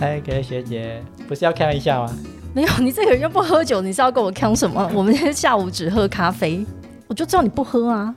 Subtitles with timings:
[0.00, 0.98] 嗨，各位学姐，
[1.28, 2.10] 不是要开一下吗？
[2.54, 4.90] 没有，你这个人又不喝酒，你是要跟我扛什么？
[4.94, 6.64] 我们今天下午只喝咖啡，
[7.06, 8.14] 我就知道你不喝啊。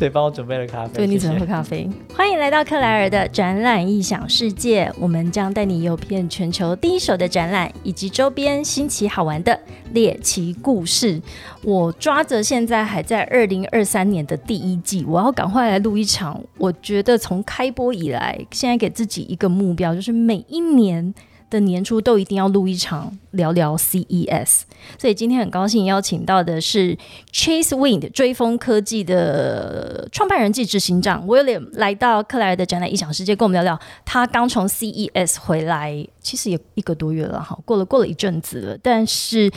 [0.00, 0.94] 所以帮我准备了咖啡。
[0.94, 1.86] 对你只能谢谢喝咖啡。
[2.16, 9.60] 欢迎来到克莱尔的展览异想世界，我们将带你游遍全球第一手的展览以及周边新奇好玩的
[9.92, 11.20] 猎奇故事。
[11.62, 16.42] 我抓着现在还在二零二三年的第一季，我要赶快来录一场。
[16.56, 21.14] 我觉得从开播以来，现在给自己一个目标，就是每一年。
[21.50, 24.62] 的年初都一定要录一场聊聊 CES，
[24.96, 26.96] 所以今天很高兴邀请到的是
[27.32, 39.50] Chase Wind 追风科技的创办人暨执行长 William 来到克莱尔的展览异想世界，跟我们聊聊他刚从 CES 回来，其实也一个多月了哈，过了过了一阵子了，但是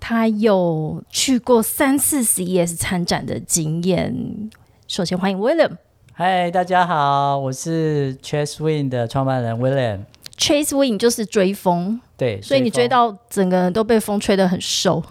[0.00, 4.50] 他有去过三次 CES 参展的经验。
[4.86, 5.72] 首先欢迎 William。
[6.14, 10.00] 嗨，大家好，我是 Chess Win 的创办人 William。
[10.38, 15.02] Chase Wind 就是追风，对，所以你追到整个人都被风吹得很瘦。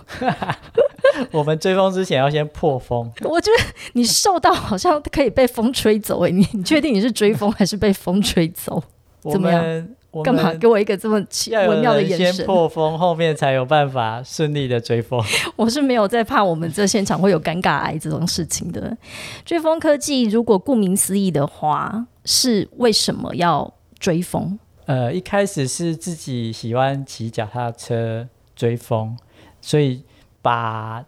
[1.32, 3.12] 我们追风之前要先破风。
[3.26, 8.82] 我觉得你瘦到好像可以被风吹走哎，你你确定你是追风还是被风吹走？
[9.30, 9.88] 怎么样
[10.24, 12.46] 干嘛给我一个这么奇妙的眼神？
[12.46, 15.22] 破风，后面才有办法顺利的追风。
[15.58, 18.96] 我是没有在怕我们这现场会有尴尬癌这种事情的。
[19.44, 24.58] 追风科技如果顾名思义的话，是为什么要追风？
[24.88, 29.18] 呃，一开始是自己喜欢骑脚踏车追风，
[29.60, 30.02] 所以
[30.42, 31.04] 把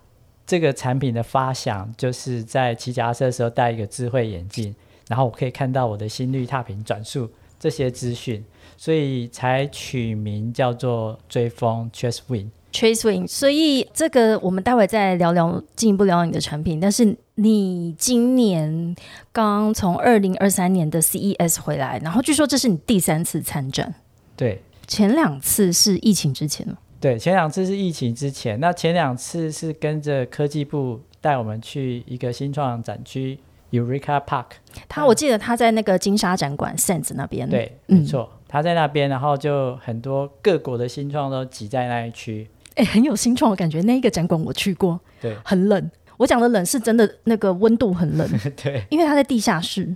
[0.46, 4.76] 这个产品的发想就是在骑脚踏车的时候戴一个智慧眼镜，
[5.08, 8.44] 然后我可以看到我的心率、踏频、转速这些资讯，
[8.76, 12.52] 所以才取名叫做追风 Chase Win。
[12.72, 16.80] chase win 所以这个我们待会再聊聊，进一步聊聊你的产品。
[16.80, 18.96] 但是你今年
[19.32, 23.96] 刚从二零二三年的 CES 回来，然后据说这是你第三次参展，
[24.36, 26.78] 对前两次是疫情之前了。
[27.00, 33.40] 对，前两次是疫情之前，那前两次是跟着科技部带我们去一个新创展区
[33.72, 34.48] Eureka Park。
[34.90, 42.50] 他我记得他在那个金沙展馆 Sense 那边，，对，嗯没错，他在那边，然后就很多各国的新创都挤在那一区。
[42.76, 43.82] 哎、很有新创的感觉。
[43.82, 45.92] 那一个展馆我去过，对很冷。
[46.20, 48.30] 我讲的冷是真的，那个温度很冷，
[48.62, 49.96] 对因为它在地下室。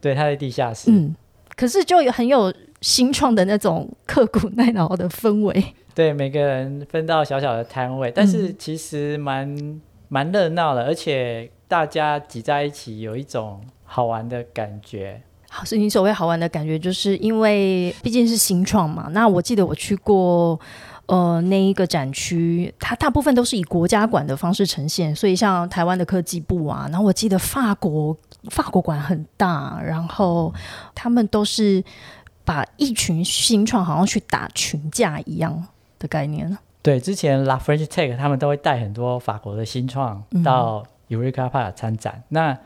[0.00, 0.92] 对，他在地下室。
[0.92, 1.16] 嗯，
[1.56, 5.74] 可是就有很有新创的那种刻苦耐劳的氛围。
[5.92, 15.20] 对，每个人分到小小的摊位，但是其实蛮蛮热闹的，而且大家挤在一起，有一种好玩的感觉。
[15.48, 19.08] 好，所以你所谓好玩的感觉，就是因为毕竟是新创嘛。
[19.10, 20.60] 那我记得我去过。
[21.06, 28.16] 呃，那一个展区，它大部分都是以国家馆的方式呈现，所以像台湾的科技部啊，然后我记得法国
[28.50, 30.52] 法国馆很大，然后
[30.94, 31.82] 他们都是
[32.44, 35.66] 把一群新创好像去打群架一样
[35.98, 36.58] 的概念。
[36.82, 42.22] 对，之前 La French Tech 他们都会带很多法国的新创到 Eureka Park 参展。
[42.28, 42.58] 那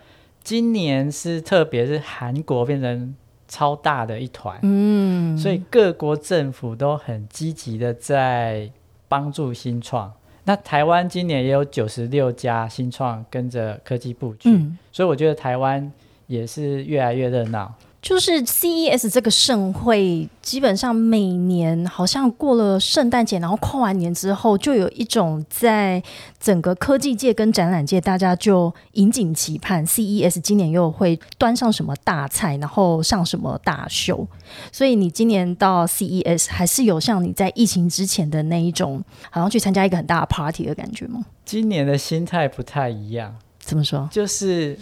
[0.43, 3.15] 今年是特别是韩国变成
[3.51, 8.71] 超大的一团，嗯，所以各国政府都很积极的在
[9.09, 10.11] 帮助新创。
[10.45, 15.93] 那台湾今年也有九十六家新创跟着科技部去，嗯，所以我觉得台湾
[16.29, 17.75] 也是越来越热闹。
[18.03, 26.03] 就是 CES 这个盛会，基本上每年好像过了圣诞节，然后跨完年之后，就有一种在
[26.41, 34.27] 整个科技界跟展览界，大家就引颈期盼 CES 今年又会端上什么大菜，然后上什么大秀。
[34.73, 41.23] 所以你今年到 CES 还是有像你在疫情之前的那一种，好像去参加一个很大的 party 的感觉吗？
[41.45, 44.09] 今年的心态不太一样，怎么说？
[44.11, 44.79] 就是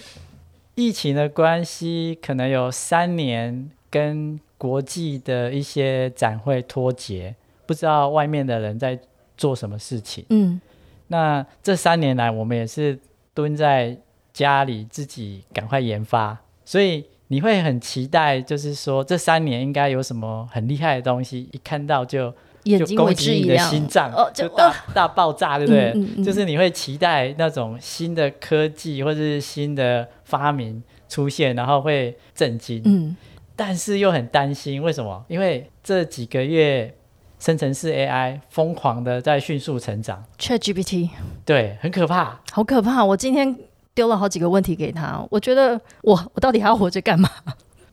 [0.79, 7.35] 疫情的关系，可能有三年跟国际的一些展会脱节，
[7.67, 8.97] 不知道外面的人在
[9.37, 10.25] 做什么事情。
[10.31, 10.61] 嗯
[11.09, 12.97] 那这三年来，我们也是
[13.35, 13.99] 蹲在
[14.33, 22.37] 家里自己赶快研发，所以你会很期待，就是说这三年应该有什么很厉害的东西，一看到就就
[22.69, 25.91] 眼睛为攻击你的心脏，哦，就大、大爆炸，对不对？
[25.95, 33.17] 嗯嗯嗯就是你会期待那种新的科技或者是新的发明出现，然后会震惊，嗯
[33.57, 35.25] 但是又很担心，为什么？
[35.27, 36.95] 因为这几个月
[37.41, 41.09] 生成式 AI 疯狂的在迅速成长，，ChatGPT。
[41.45, 42.39] 对，很可怕。
[42.53, 43.05] 好可怕！
[43.05, 43.57] 我今天
[43.95, 47.29] 丢了好几个问题给他，我觉得我我到底还要活着干嘛？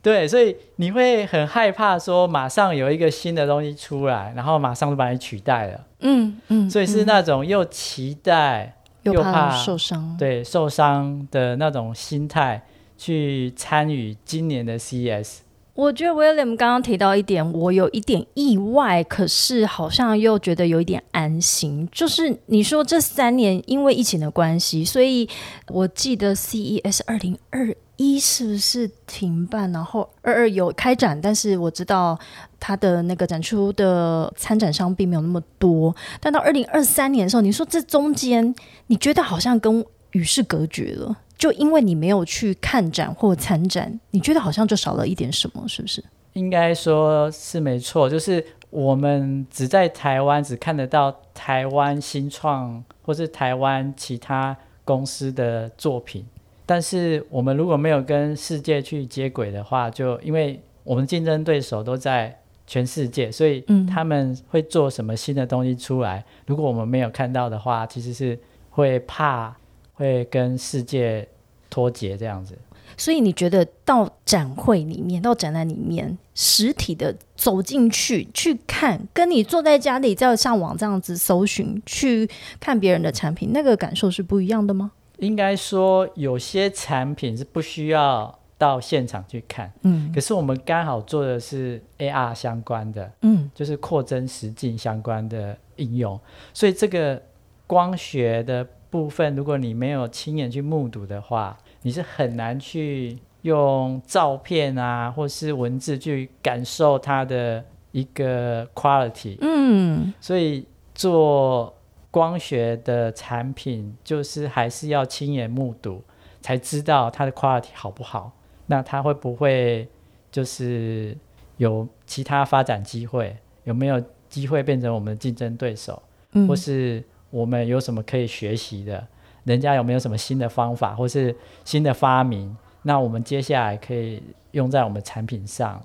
[0.06, 5.84] 对，所以你会很害怕，说马上有一个新的东西出来，然后马上就把你取代了。
[5.98, 10.16] 嗯嗯，所以是那种又期待又怕受伤。
[10.16, 12.62] 对受伤的那种心态
[12.96, 15.38] 去参与今年的 CES，
[15.74, 21.88] 我觉得 William 刚刚提到一点，我有一点意外，可是好像又觉得有一点安心。
[21.90, 25.28] 就是你说这三年因为疫情的关系，所以
[25.66, 29.70] 我记得 CES 二零二一是不是停办？
[29.72, 32.18] 然后二二有开展，但是我知道
[32.60, 35.94] 他的那个展出的参展商并没有那么多。
[36.20, 38.54] 但到二零二三年的时候，你说这中间
[38.88, 41.16] 你觉得好像跟与世隔绝了？
[41.38, 46.02] 就因为你没有去看展或参展，你觉得好像就少了一点什么，是不是？
[46.32, 56.26] 应该说是没错，就是我们只在台湾只看得到台湾新创或是台湾其他公司的作品，
[56.66, 69.56] 但是我们如果没有跟世界去接轨的话，就因为我们竞争对手都在全世界，所以他们会做什么新的东西出来，如果我们没有看到的话，其实是会怕。
[69.98, 71.26] 会跟世界
[71.70, 72.54] 脱节这样子，
[72.98, 82.28] 所以你觉得到展会里面、到展览里面，实体的走进去去看，跟你坐在家里在上网这样子搜寻去
[82.60, 84.92] 看别人的产品，那个感受是不一样的吗？
[85.18, 96.18] 应该说，有些产品是不需要到现场去看，嗯，可是我们刚好做的是 AR 相关的，嗯，就是扩增实境相关的应用，
[96.52, 97.22] 所以这个
[97.66, 98.66] 光学的。
[98.88, 109.36] 部分，如果你没有亲眼去目睹的话，你是很难去用照片啊，或是文字去感受它的一个 quality。
[109.40, 110.64] 嗯，所以
[110.94, 111.75] 做
[112.16, 116.02] 光学的产品，就是还是要亲眼目睹，
[116.40, 118.32] 才知道它的 quality 好不好。
[118.64, 119.86] 那它会不会
[120.32, 121.14] 就是
[121.58, 123.36] 有其他发展机会？
[123.64, 126.02] 有没有机会变成我们的竞争对手？
[126.48, 127.04] 或是？
[127.28, 129.06] 我们有什么可以学习的？
[129.44, 131.36] 人家有没有什么新的方法，或是
[131.66, 132.56] 新的发明？
[132.80, 134.22] 那我们接下来可以
[134.52, 135.82] 用在我们产品上。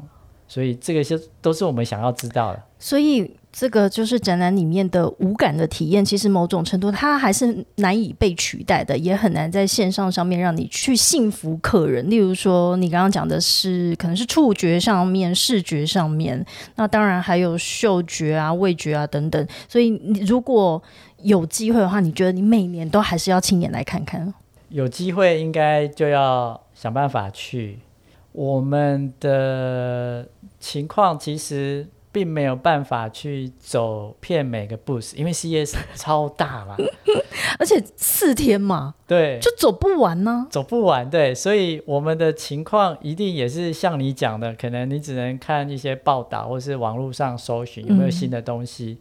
[0.51, 2.61] 所以这个是都是我们想要知道的。
[2.77, 3.31] 所以。
[3.53, 12.09] 这个就是展览里面的无感的体验，其实某种程度它还是难以被取代的，也很难在线上上面让你去幸福客人。
[12.09, 16.41] 例如说，你刚刚讲的是可能是触觉上面、视觉上面，
[16.75, 19.45] 那当然还有嗅觉啊、味觉啊等等。
[19.67, 20.81] 所以，你如果
[21.17, 24.33] 有机会的话，你觉得你每年都还是要亲眼来看看？
[24.69, 27.79] 有机会应该就要想办法去。
[28.31, 30.27] 我们的
[30.59, 31.87] 情况其实。
[32.13, 36.75] 并没有办法去走遍每个 booth，因为 CES 超大嘛，
[37.57, 48.97] 而且四天嘛，对，就走不完呢，走不完，对，所以我们的情况一定也是像你讲的，可能你只能看一些报道或是网络上搜寻有没有新的东西，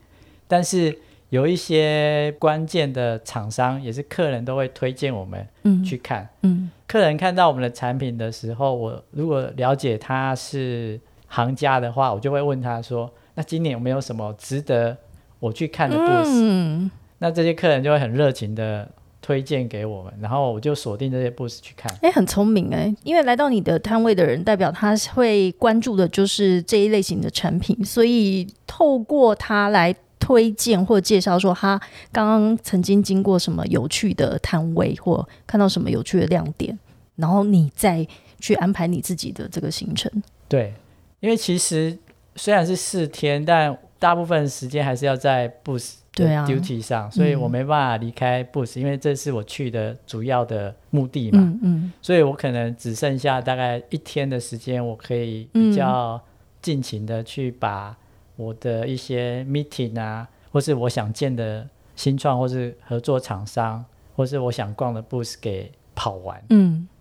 [0.46, 0.96] 但是
[1.30, 5.44] 有一些关键的厂商也是客人都会推荐我们
[5.82, 11.00] 去看，嗯，客人看到我们的产品的时候，我如果了解他是。
[11.32, 14.96] 行家的话，我就会问他说：“那今年有没有什么值得
[15.38, 18.90] 我去看的 booth？” 那这些客人就会很热情的
[19.22, 21.88] 推荐给我们，然后我就锁定这些 booth 去看。
[22.02, 31.80] 哎，很聪明哎，因为来到你的摊位的人，代表他会关注的就是这一类型的产品，所以透过他来推荐或介绍，说他
[32.12, 36.78] 刚刚曾经经过什么有趣的摊位，或看到什么有趣的亮点，
[37.16, 38.06] 然后你再
[38.38, 40.08] 去安排你自己的这个行程。
[40.46, 40.72] 对。
[41.20, 41.98] 因为其实
[42.34, 51.38] 虽然是四天，但大部分时间还是要在 booth 的 duty 上，所以我没办法离开 booth，因为这是我去的主要的目的嘛。
[51.40, 51.92] 嗯嗯。
[52.00, 56.18] 所以我可能只剩下大概一天的时间，我可以比较
[56.62, 57.94] 尽情的去把
[58.36, 63.84] 我的一些 meeting 啊，或是我想见的新创，或是合作厂商，
[64.16, 66.42] 或是我想逛的 booth 给跑完。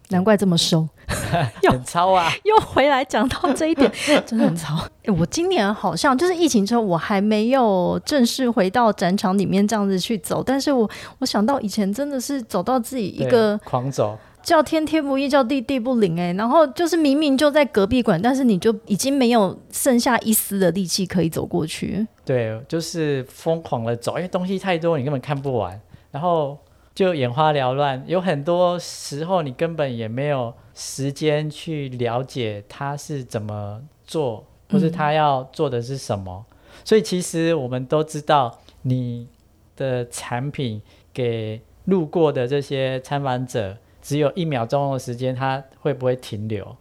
[0.10, 0.88] 难怪这么瘦，
[1.70, 2.32] 很糙啊！
[2.44, 3.92] 又回来讲到这一点，
[4.26, 4.76] 真的很糙。
[5.04, 10.44] 哎，我今年好像就是疫情之后，我还没有正式回到展场里面这样子去走。
[10.44, 10.90] 但是我
[11.20, 16.20] 我想到以前真的是走到自己一个狂走，叫天天不应，叫地地不灵。
[16.20, 22.08] 哎，然后就是明明就在隔壁馆，但是你就已经没有剩下一丝的力气可以走过去。
[22.26, 25.80] 对，就是疯狂的走，因为东西太多，你根本看不完。
[26.10, 26.58] 然后。
[27.00, 36.46] 就眼花缭乱，有很多时候你根本也没有时间去了解他是怎么做，或是他要做的是什么。
[36.84, 39.30] 所以其实我们都知道，你
[39.78, 40.82] 的产品
[41.14, 46.76] 给路过的这些参访者只有一秒钟的时间，他会不会停留？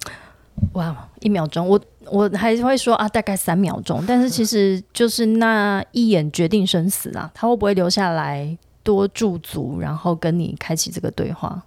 [0.72, 8.58] 哇，一秒钟，我我还会说啊，大概三秒钟，但是其实就是那一眼决定生死啊，他会不会留下来？
[8.88, 11.62] 多驻足，然后跟你开启这个对话，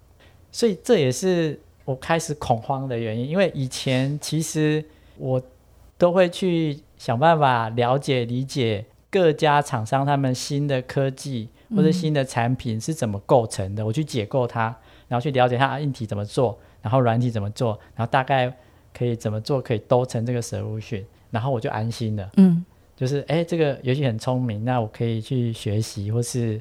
[0.51, 3.29] 所以这也是我开始恐慌的原因。
[3.29, 4.83] 因为以前其实
[5.19, 5.39] 我
[5.99, 14.75] 都会去想办法了解理解各家厂商他们新的科技或者新的产品是怎么构成的，我去解构它，
[15.07, 18.51] 然后去了解它硬体怎么做，然后软体怎么做，然后大概
[18.91, 22.27] 可以怎么做可以都成这个 solution，然后我就安心了。
[22.37, 26.59] 嗯就是哎，这个游戏很聪明，那我可以去学习，或是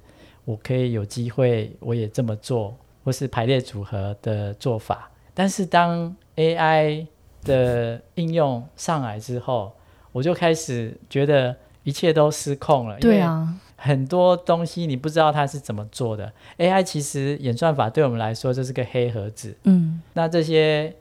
[0.50, 5.08] 我可以有机会我也这么做，或是排列组合的做法。
[5.32, 7.06] 但是当 AI
[7.44, 9.72] 的应用上来之后，
[10.12, 11.54] 我就开始觉得
[11.84, 12.98] 一切都失控了。
[12.98, 16.32] 对，啊，很多东西你不知道它是怎么做的。
[16.58, 20.94] AI 其实演算法对我们来说就是个黑盒子，嗯那这些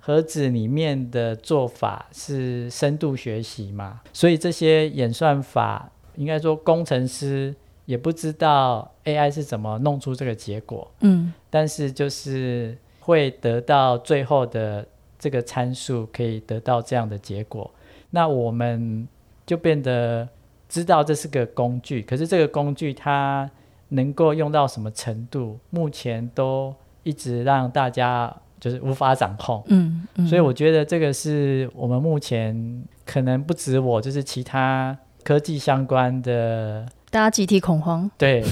[0.00, 7.54] 盒子里面的做法是深度学习嘛，所以这些演算法应该说工程师
[7.86, 14.86] 也不知道 AI 是怎么弄出这个结果，嗯但是就是会得到最后的
[15.18, 17.70] 这个参数，可以得到这样的结果。
[18.10, 19.08] 那我们
[19.46, 20.28] 就变得
[20.68, 23.48] 知道这是个工具，可是这个工具它
[23.88, 26.74] 能够用到什么程度，目前都
[27.04, 29.62] 一直让大家就是无法掌控。
[29.68, 38.44] 嗯嗯，所以我觉得这个是我们目前可能不止我，就是其他科技相关的，大家集体恐慌，对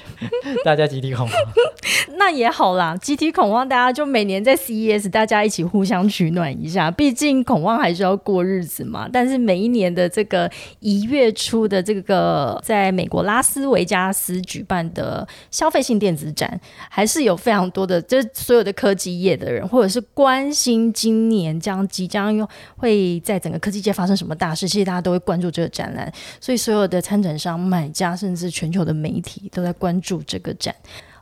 [0.64, 1.36] 大家集体恐慌。
[2.16, 9.08] 那也好啦，集体恐慌，大家就每年在 CES 大家一起互相取暖一下，毕竟恐慌还是要过日子嘛。
[9.12, 16.58] 但是每一年的这个一月初的这个在美国拉斯维加斯举办的消费性电子展，
[16.88, 22.46] 还是有非常多的，就是所有的科技业的人，或者是关心今年将即将用
[22.76, 26.10] 会在整个科技界发生什么大事，其实大家都会关注这个展览。
[26.40, 30.74] 所以所有的参展商、买家，甚至全球的媒体都在关注这个展。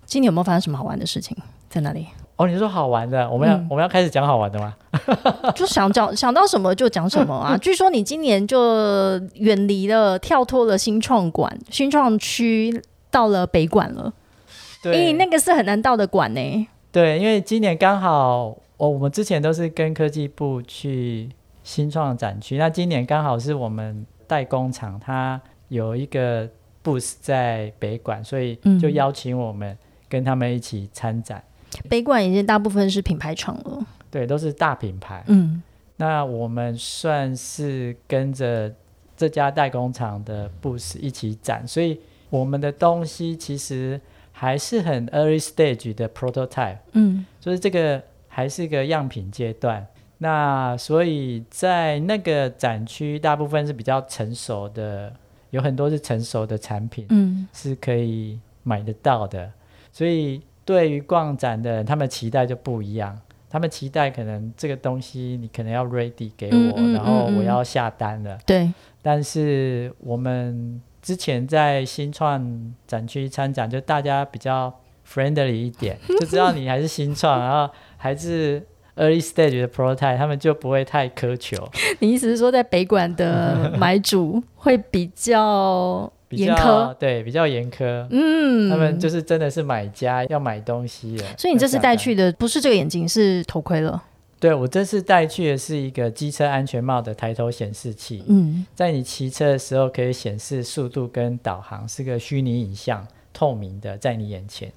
[0.05, 1.37] 今年有没有发生什么好玩的事情？
[1.69, 2.07] 在哪里？
[2.37, 4.75] 哦，你说好玩的，我们要、嗯我们要开始讲好玩的吗？
[5.55, 7.57] 就想讲想到什么就讲什么啊！
[7.61, 14.13] 据说你今年就远离了、跳脱了新创馆、新创区，到了北馆了。
[14.83, 16.69] 对，诶，那个是很难到的馆呢。
[16.91, 21.31] 对，因为今年刚好，哦，我们之前都是跟科技部去
[21.63, 26.49] 新创展区，那今年刚好是我们代工厂，它有一个
[26.83, 29.77] booth 在北馆，所以就嗯邀请我们
[30.09, 31.43] 跟他们一起参展。
[31.89, 33.87] 北馆已经大部分是品牌厂了。
[34.11, 35.25] 对，都是大品牌。
[35.29, 35.63] 嗯
[35.97, 38.73] 那我们算是跟着
[39.17, 44.01] 这家代工厂的 booth 一起展，所以我们的东西其实
[44.33, 46.79] 还是很 early stage 的 prototype。
[46.93, 49.87] 嗯所以这个还是个样品阶段。
[50.19, 55.13] 那所以在那个展区，大部分是比较成熟的，
[55.53, 59.51] 有很多是成熟的产品嗯是可以买得到的。
[59.93, 63.19] 所以对于逛展的人，他们期待就不一样。
[63.49, 68.39] 他们期待可能这个东西你可能要 ready 给我，嗯嗯然后我要下单了。
[68.47, 74.75] 对，但是我们之前在新创展区参展，就大家比较
[75.07, 81.57] friendly 一点，就知道你还是新创，然后还是 early stage 的 prototype，他们就不会太苛求，
[82.01, 86.59] 你意思是说在北馆的 买主会比较比严苛？
[86.59, 88.07] 较对比较严苛。
[88.11, 94.03] 嗯，他们就是真的是买家要买东西了，所以你这次带去的不是这个眼镜，是头盔了。
[94.41, 104.73] 对我这次带去的是一个机车安全帽的抬头显示器，嗯在你骑车的时候可以显示速度跟导航，是个虚拟影像，透明的在你眼前。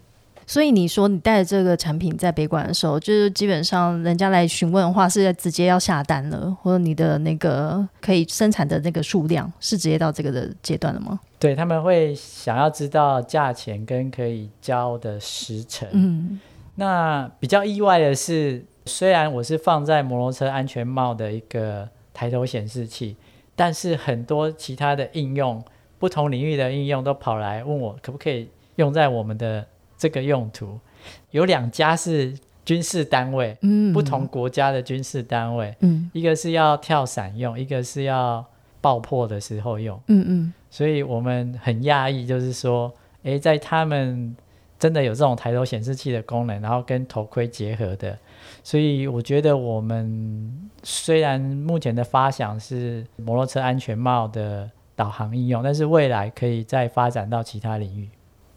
[0.48, 11.20] 所以你说你带着这个产品在北馆的时候，就是基本上人家来询问的话，是直接要下单了，或者你的那个可以生产的那个数量是直接到这个的阶段了吗？
[11.40, 15.88] 对他们会想要知道价钱跟可以交的时程。
[15.92, 16.40] 嗯
[16.78, 23.16] 那比较意外的是，虽然我是放在摩托车安全帽的一个抬头显示器，
[23.56, 25.64] 但是很多其他的应用，
[25.98, 29.66] 不同领域的应用都跑来问我可不可以用在我们的
[29.98, 30.80] 这个用途。
[31.32, 38.44] 有两家是军事单位，嗯，不同国家的军事单位，嗯一个是要跳伞用，一个是要
[38.82, 40.00] 爆破的时候用。
[40.08, 42.92] 嗯嗯所以我们很讶异，就是说，
[43.24, 44.36] 诶，在他们
[44.78, 48.18] 真的有这种抬头显示器的功能，然后跟头盔结合的，
[48.64, 58.10] 所以我觉得我们虽然目前的发想是摩托车安全帽的导航应用，但是未来可以再发展到其他领域。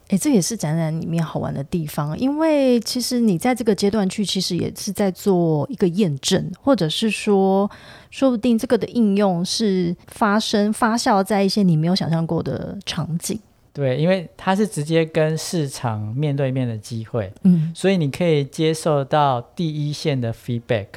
[0.09, 7.69] 诶，这也是展览里面好玩的地方，因为其实你在这个阶段去，其实也是在做一个验证，或者是说，
[8.09, 13.39] 说不定这个的应用是发生发酵在一些你没有想象过的场景。
[13.71, 20.87] 对，因为它是直接跟市场面对面的机会，嗯所以你可以接受到第一线的 feedback。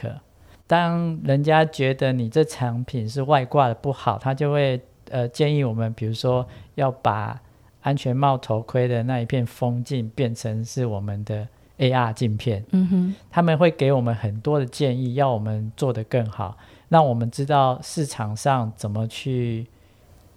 [0.66, 7.38] 当人家觉得你这产品是外挂的不好，他就会呃建议我们，比如说要把
[7.82, 11.46] 安全帽头盔的那一片风镜变成是我们的
[11.78, 12.64] AR 镜片。
[12.70, 16.56] 嗯哼，他们会给我们很多的建议，要我们做得更好，
[16.88, 19.66] 让我们知道市场上怎么去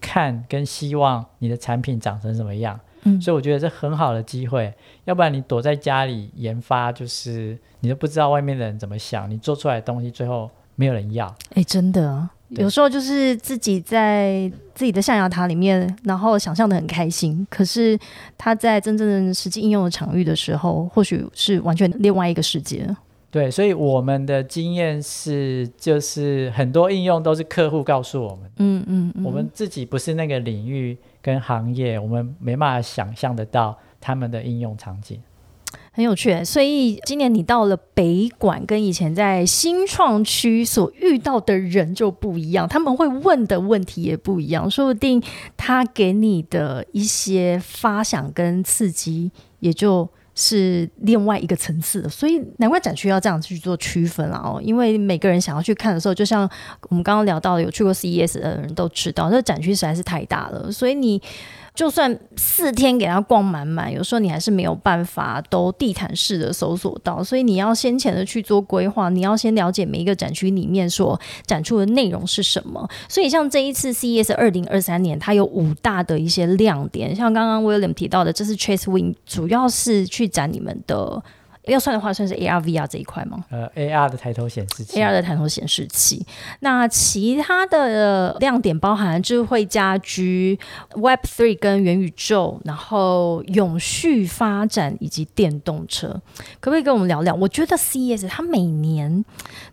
[0.01, 2.79] 看跟希望你的产品长成什么样。
[3.07, 4.73] 嗯所以我觉得这很好的机会，
[5.03, 11.27] 要不然你躲在家里研发，就是你都不知道外面的人怎么想，你做出来的东西最后没有人要。
[11.53, 17.97] 哎，真的，对有时候就是自己在自己的象牙塔里面，然后想象的很开心，可是
[18.37, 22.87] 他在真正的实际应用的场域的时候，或许是完全另外一个世界。
[23.31, 35.19] 对，所以我们的经验是，就是很多应用都是客户告诉我们，嗯嗯嗯，我们自己不是那个领域跟行业，我们没办法想象得到他们的应用场景。
[35.95, 36.43] 很有趣。
[36.43, 45.23] 所以今年你到了北馆，跟以前在新创区所遇到的人就不一样，他们会问的问题也不一样，说不定
[45.55, 50.07] 他给你的一些发想跟刺激，也就。
[50.37, 54.59] 是另外一个层次的，所以难怪展区要这样去做区分了哦。
[54.61, 56.41] 因为每个人想要去看的时候，就像
[56.89, 61.21] 我们刚刚聊到的，有去过 CES 的人都知道，这展区实在是太大了，所以你
[61.75, 72.89] 就算四天给他逛满满，有时候你还是没有办法都地毯式的搜索到，所以你要先前的去做规划，你要先了解每一个展区里面所展出的内容是什么。
[73.10, 81.22] 所以像这一次 CES 二零二三年，它有五大的一些亮点，像刚刚 William 提到的，这次 Chase Win，主要是去展你们的。
[81.67, 83.43] 要算的话，算是 AR、VR 这一块吗？
[83.50, 86.25] 呃，AR 的抬头显示器 AR 的抬头显示器。
[86.60, 90.60] 那其他的亮点包含智慧家居、
[90.95, 96.10] Web Three 跟元宇宙，然后永续发展以及电动车。
[96.60, 97.34] 可不可以跟我们聊聊？
[97.34, 99.25] 我觉得 CES 它每年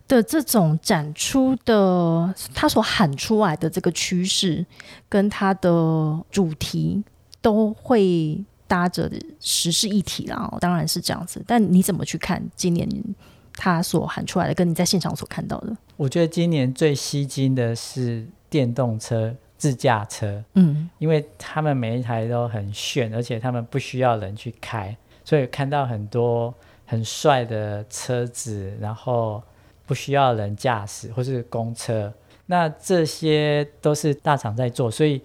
[0.09, 4.65] 的这种展出的，它所喊出来的这个趋势
[5.09, 7.03] 跟它的主题
[7.41, 8.45] 都会。
[8.73, 11.45] 搭着的时事议题啦，当然是这样子。
[11.47, 12.89] 但你怎么去看今年
[13.55, 15.77] 他所喊出来的，跟你在现场所看到的？
[15.99, 26.55] 我觉得今年最吸睛的是电动车、自驾车，嗯，因为他们每一台都很炫，而且他们不需要人去开，所以看到很多
[26.87, 29.43] 很帅的车子，然后
[29.85, 32.11] 不需要人驾驶或是公车。
[32.47, 35.21] 那这些都是大厂在做，所以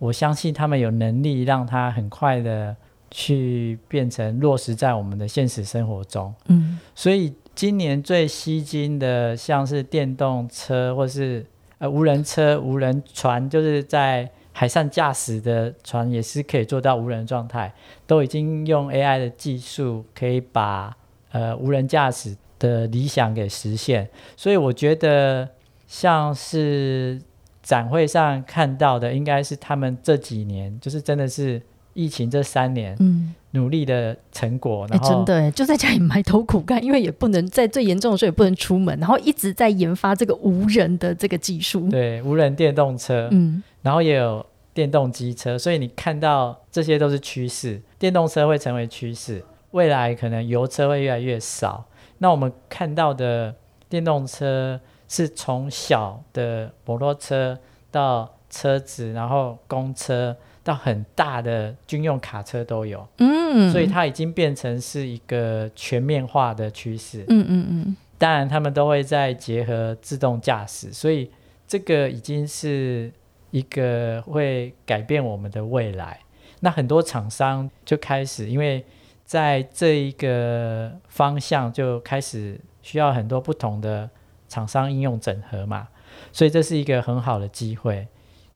[0.00, 2.74] 我相信他们有能力让它很快的。
[3.10, 11.44] 去变成落实在我们的现实生活中，嗯，所以今年最吸睛的，像是电动车或是
[11.78, 17.72] 呃无人车、无人船，就是在海上驾驶的船，也是可以做到无人状态，
[18.06, 20.94] 都已经用 AI 的技术，可以把
[21.32, 24.10] 呃无人驾驶的理想给实现。
[24.36, 25.48] 所以我觉得，
[25.86, 27.20] 像是
[27.62, 31.62] 展会上看到的，应该是他们这几年，就是真的是。
[31.98, 51.84] 疫情这三年，嗯，努力的成果，然后真的就在家里埋头苦干，因为也不能在最严重的时候也不能出门，然后一直在研发这个无人的这个技术，对，无人电动车，嗯，然后也有电动机车，所以你看到这些都是趋势，电动车会成为趋势，未来可能油车会越来越少。
[52.18, 53.52] 那我们看到的
[53.88, 57.58] 电动车是从小的摩托车
[57.90, 60.36] 到车子，然后公车。
[60.68, 67.96] 到很大的军用卡车都有，嗯，所以它已经变成是一个全面化的趋势，嗯嗯嗯。
[68.18, 71.30] 当然，他们都会在结合自动驾驶，所以
[71.66, 73.10] 这个已经是
[73.50, 76.20] 一个会改变我们的未来。
[76.60, 78.84] 那很多厂商就开始，因为
[79.24, 84.10] 在这一个方向就开始需要很多不同的
[84.50, 85.88] 厂商应用整合嘛，
[86.30, 88.06] 所以这是一个很好的机会。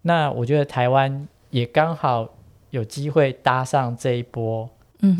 [0.02, 1.26] 那我觉得台湾。
[1.52, 2.28] 也刚好
[2.70, 4.68] 有机会搭上这一波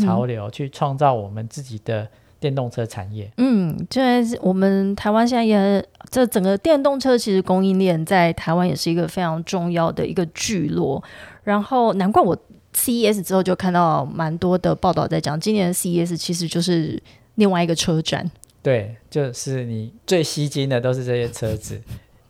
[0.01, 2.09] 潮流，去创造我们自己的
[2.41, 3.31] 电动车产业。
[3.37, 11.03] 嗯，就是我们台湾现在也这整个电动车其实供应链在台湾也是一个非常重要的一个聚落。
[11.45, 12.35] 然后难怪我
[12.75, 17.01] CES 之后就看到蛮多的报道在讲，今年的 CES 其实就是
[17.35, 18.31] 另外一个车展。
[18.63, 21.79] 对，就是你最吸睛的都是这些车子，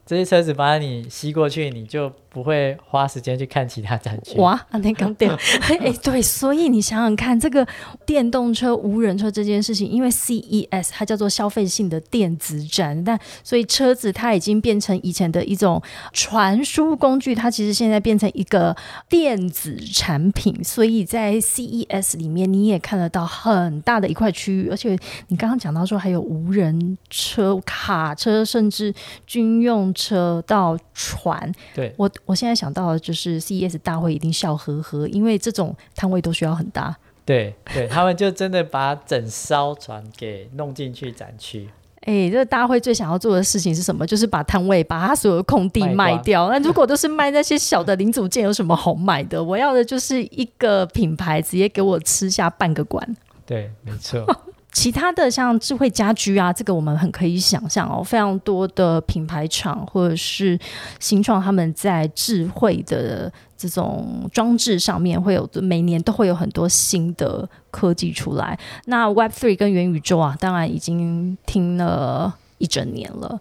[0.04, 2.10] 这些车子把你吸过去，你就。
[2.32, 4.38] 不会花时间去看其他展区。
[4.38, 7.66] 哇，啊，那刚掉， 哎，对，所以你想想看，这个
[8.06, 18.74] 电动车、无人车这件事情，因为 CES 它叫做消费性的电子展，但所以车子它已经变成以前的一种传输工具，它其实现在变成一个
[19.10, 24.96] 电子产品，所以在 CES 里面你也看得到很大的一块区域，而且
[25.28, 28.94] 你刚刚讲到说还有无人车、卡车，甚至
[29.26, 31.92] 军用车到船，对。
[31.98, 36.96] 我我现在想到的就是 CES 大会一定笑呵呵，因为这种摊位都需要很大。
[37.24, 41.68] 对对，他们就真的把整艘船给弄进去展区。
[42.00, 44.04] 哎，这个大会最想要做的事情是什么？
[44.04, 46.50] 就是把摊位、把它所有的空地卖掉。
[46.50, 49.42] 那如果都是卖那些小的零组件，有什么好买的？
[49.42, 53.16] 我要的就是一个品牌，直接给我吃下半个馆。
[53.46, 54.26] 对，没错。
[54.72, 60.58] 其他的像智慧家居啊，这个我们很可以想象哦，非常多的品牌厂或者是
[60.98, 68.58] 新创，他们在智慧的这种装置上面会有每年都会有很多新的科技出来。
[68.86, 73.38] 那 Web Three 跟元宇宙啊，当然已经听了一整年了。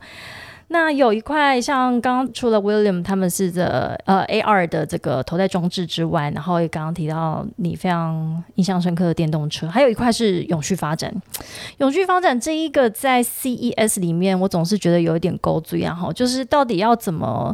[0.73, 11.13] 那有一块像刚刚除了 William 他们是的呃 AR 的这个头戴装置之外，然后也刚刚提到你非常印象深刻的电动车，还有一块是永续发展。
[11.79, 17.53] 永续发展这一个在 CES 里面，我总是觉得有一点勾追啊，哈，就是到底要怎么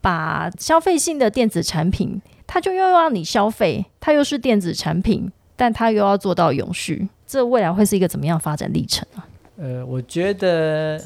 [0.00, 9.26] 把消费性的电子产品，它就又要你消费，它又是电子产品，但它又要做到永续，这未来会是一个怎么样发展历程啊？
[9.58, 11.00] 呃，我觉得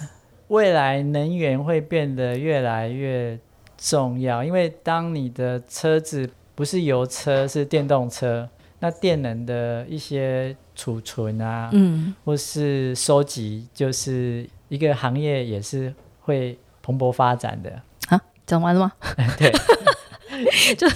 [0.49, 3.39] 未来能源会变得越来越
[3.77, 8.49] 重要，因为当你的车子不是油车，是电动车，
[8.81, 17.83] 那电能的一些储存啊，嗯，或是收集，就是一个行业也是会蓬勃发展的。
[18.47, 18.93] 讲完了吗？
[19.37, 19.51] 对，
[20.79, 20.87] 就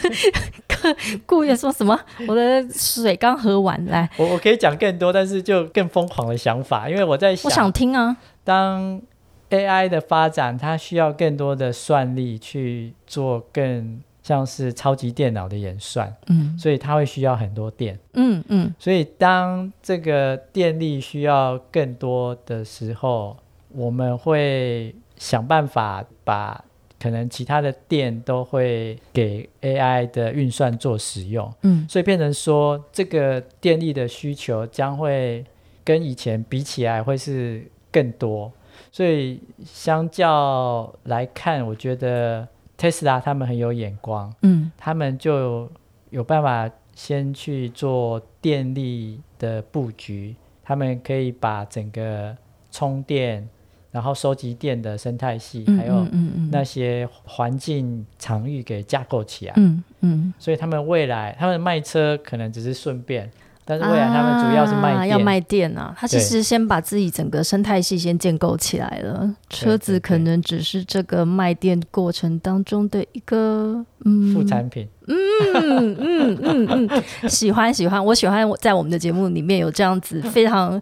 [1.26, 1.98] 顾月说什么？
[2.28, 8.16] 我的水刚喝完，来，我我可以讲更多，但是就更疯狂的想法，因为我在想我想听啊。
[8.44, 9.02] 当
[9.50, 17.98] AI 的发展，它需要更多的算力去做更像是超级电脑的演算，嗯所以它会需要很多电。
[18.14, 23.36] 嗯嗯所以当这个电力需要更多的时候，
[23.72, 26.64] 我们会想办法把
[27.02, 31.52] 可能其他的电都会给 AI 的运算做使用。
[31.62, 35.44] 嗯所以变成说，这个电力的需求将会
[35.82, 38.52] 跟以前比起来会是更多。
[38.92, 44.70] 所以相较来看，我觉得 Tesla 他们很有眼光，嗯。
[44.76, 45.70] 他们就
[46.10, 52.36] 有办法先去做电力的布局，他们可以把整个
[52.70, 53.48] 充电，
[53.90, 56.06] 然后收集电的生态系，嗯，还有
[56.50, 59.54] 那些环境场域给架构起来。
[59.56, 63.30] 嗯嗯，所以他们未来，他们卖车可能只是顺便，
[63.64, 64.98] 但是未来他们主要是卖电。
[64.98, 65.94] 啊要卖电啊。
[65.96, 80.80] 他其实先把自己整个生态系先建构起来了，车子可能只是这个卖电过程当中的一个嗯副产品，嗯嗯嗯嗯， 喜欢喜欢，我喜欢我在我们的节目里面有这样子非常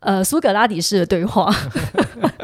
[0.00, 1.52] 呃苏格拉底式的对话。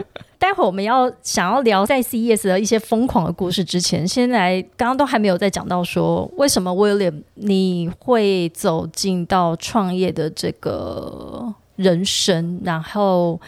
[0.55, 13.41] 待会我们要想要聊在 CES 的一些疯狂的故事之前，先来刚刚都还没有在讲到说为什么 William 你会走进到创业的这个人生，然后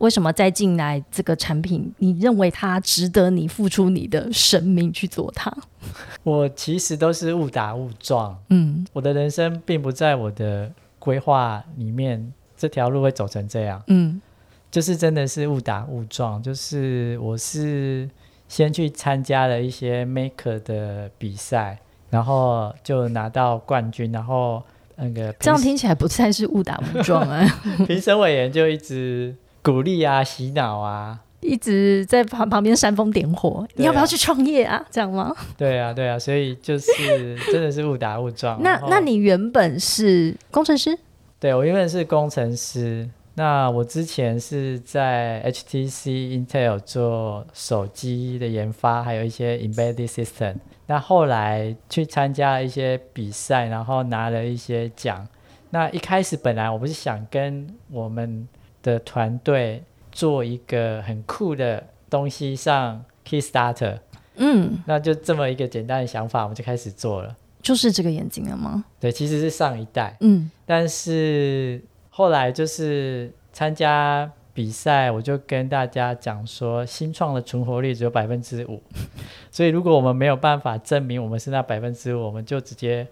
[0.00, 5.50] 为什么再进来这个产品，你认为它值得你付出你的生命去做它？
[6.22, 8.86] 我其实都是误打误撞，嗯。
[8.92, 14.20] 我的人生并不在我的规划里面，这条路会走成这样，嗯
[14.70, 18.08] 就是真的是误打误撞，就是我是
[18.48, 21.78] 先去参加了一些 maker 的比赛，
[22.10, 24.62] 然后就拿到冠军，然后
[24.96, 27.44] 那个这样听起来不再是误打误撞啊，
[27.86, 34.84] 评审委员就一直鼓励啊、洗脑啊，一直在旁旁边煽风点火，你要不要去创业啊？
[34.90, 35.34] 这样吗？
[35.56, 38.62] 对啊，对啊，所以就是真的是误打误撞。
[38.62, 40.96] 那那你原本是工程师？
[41.38, 43.08] 对我原本是工程师，
[43.40, 50.56] 那我之前是在 HTC、Intel 做手机的研发，还有一些 embedded system。
[50.86, 55.26] 那后来去参加了一些比赛，然后拿了一些奖。
[55.70, 58.46] 那一开始本来我不是想跟我们
[58.82, 64.00] 的团队做一个很酷的东西上 Kickstarter，
[64.36, 67.34] 嗯，那就这么一个简单的想法，我们就开始做了。
[67.62, 68.84] 就是这个眼睛了吗？
[68.98, 70.14] 对，其实是上一代。
[70.20, 71.82] 嗯但是
[72.20, 78.78] 后来就是参加比比赛，我就跟大家讲说，新创的存活率只有百分之五，
[79.50, 83.08] 所以如果我们没有办法证明我们是那百分之五，我们就直接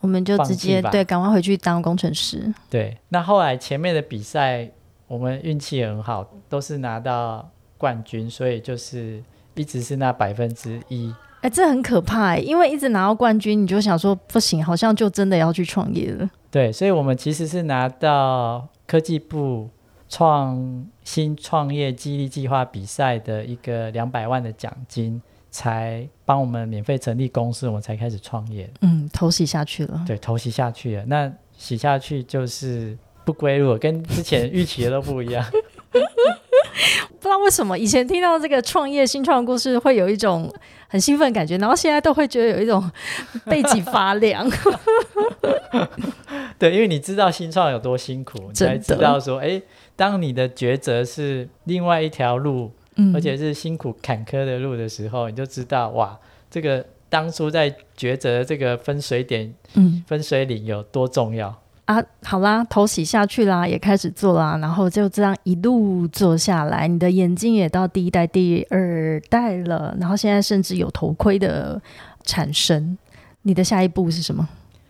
[0.00, 2.52] 我们就直接对，赶快回去当工程师。
[2.68, 2.94] 对。
[3.08, 4.68] 那后来前面的比赛，
[5.08, 9.22] 我们运气很好，都是拿到冠军，所以就是
[9.54, 11.14] 一直是那百分之一。
[11.40, 16.28] 哎，这很可怕哎，因为一直拿到冠军，你就想说不行，好像就真的要去创业了。
[16.50, 19.70] 对，所以我们其实是拿到科技部
[20.08, 28.68] 创新创业激励计划比赛的一个两百万的奖金，才帮我们免费成立公司，我们才开始创业。
[28.80, 30.02] 嗯，投洗下去了。
[30.06, 35.44] 对，投洗下去了，那洗下去就是不归路了，跟之前预期的都不一样。
[37.20, 40.52] 不知道为什么以前听到这个创业新创的故事，会有一种
[40.90, 42.90] 很兴奋的感觉，然后现在都会觉得有一种
[43.46, 44.46] 背脊发凉。
[46.58, 49.62] 对，因为你知道新创有多辛苦，你才知道说，哎，
[49.94, 56.18] 当你的抉择是另外一条路，嗯，而且是辛苦坎坷的路的时候，你就知道哇，
[56.50, 61.56] 这个当初在抉择的这个分水点、嗯分水岭有多重要。
[61.90, 71.82] 啊，好啦，头洗下去啦，也开始做啦，然后就这样一路做下来，你的眼镜也到第一代、第二代了，然后现在甚至有头盔的
[72.22, 72.96] 产生。
[73.42, 74.48] 你的下一步是什么？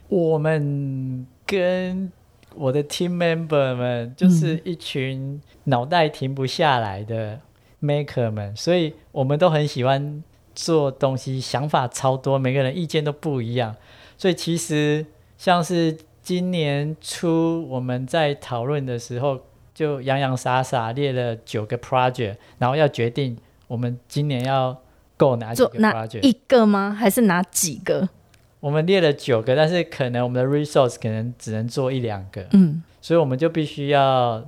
[0.09, 2.13] 我们跟
[2.55, 7.41] 我的 team member 们就是一群脑袋停不下来的
[7.81, 10.23] maker 们，所以我们都很喜欢
[10.55, 13.75] 做东西，想法超多，每个人意见都不一样。
[14.19, 15.07] 所以其实
[15.39, 19.41] 像是今年初我们在讨论的时候，
[19.75, 24.81] 就洋洋洒洒列了九个 project，然后要决定我们今年要
[25.17, 26.23] 够哪几个 project。
[26.23, 26.97] 一个吗？
[26.97, 28.09] 还是哪几个？
[28.61, 34.47] 我们列了九个，但是可能我们的 resource 可能只能做一两个，嗯所以我们就必须要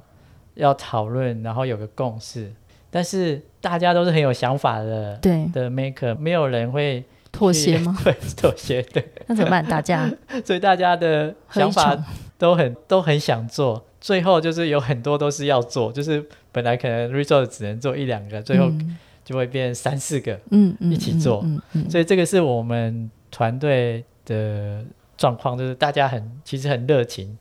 [0.55, 2.53] 要讨论，然后有个共识。
[2.91, 7.99] 但是大家都是很有想法的对，的 maker，没有人会妥协吗？
[8.05, 9.65] 对，妥协，对，那怎么办？
[9.67, 10.09] 大家
[10.45, 11.97] 所以大家的想法
[12.39, 18.99] 都很都很想做，最后就是有很多都是要做，就是本来可能 resource 只能做一两个，最后嗯。
[19.25, 21.43] 就会变三四个，嗯嗯一起做。
[21.45, 21.91] 嗯嗯嗯。
[21.91, 24.85] 所以这个是我们团队的
[25.17, 27.39] 状况，就是大家很其实很热情，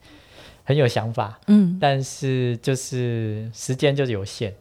[0.62, 4.54] 很有想法，嗯，但是就是时间就是有限。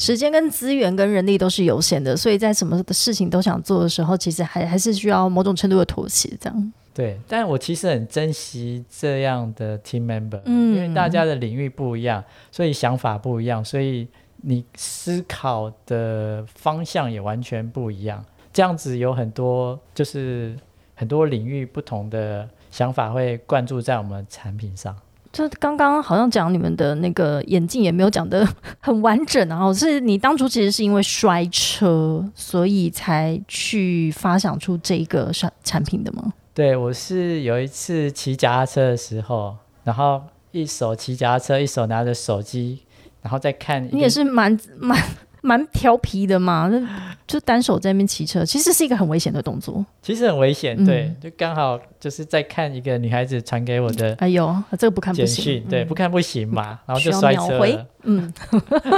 [0.00, 6.72] 时间跟资源跟人力都是有限的，所以在什么的事情都想做的时候，其实还还是需要某种程度的妥协，这样。
[6.94, 14.08] 对，但我其实很珍惜这样的 team member，、嗯因为大家的领域不一样，所以想法不一样，所以
[14.38, 18.24] 你思考的方向也完全不一样。
[18.54, 20.56] 这样子有很多就是
[20.94, 24.96] 很多领域不同的想法会灌注在我们产品上。
[25.32, 28.46] 就刚刚好像讲你们的那个眼镜也没有讲的
[28.80, 36.32] 很完整啊，哦是你当初其实是因为摔车，所以才去发想出这个产产品的吗？
[36.52, 42.80] 对我是有一次骑脚踏车的时候，然后一手骑脚踏车，一手拿着手机，
[43.22, 43.88] 然后再看。
[43.92, 45.00] 你也是蛮蛮
[45.42, 49.84] 蛮调皮的嘛，那就单手在那边骑车，其实是一个很危险的动作。
[50.02, 50.84] 其实很危险，嗯。
[50.84, 55.86] 对，就刚好就是在看一个女孩子传给我的哎呦，这个不看不行，，对，嗯。
[55.86, 57.72] 不看不行嘛， 然后就摔秒回？
[57.72, 57.86] 车了。
[58.02, 58.32] 嗯，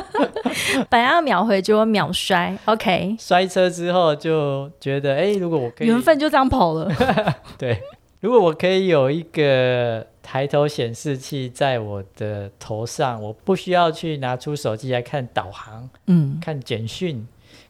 [0.88, 6.88] 本来要秒回，结果秒摔，OK，摔车之后就觉得，哎，如果我可以，缘分就这样跑了。
[7.58, 7.82] 对，
[8.22, 17.26] 如果我可以有一个抬头显示器在我的头上，我不需要去拿出手机来看导航、嗯看简讯、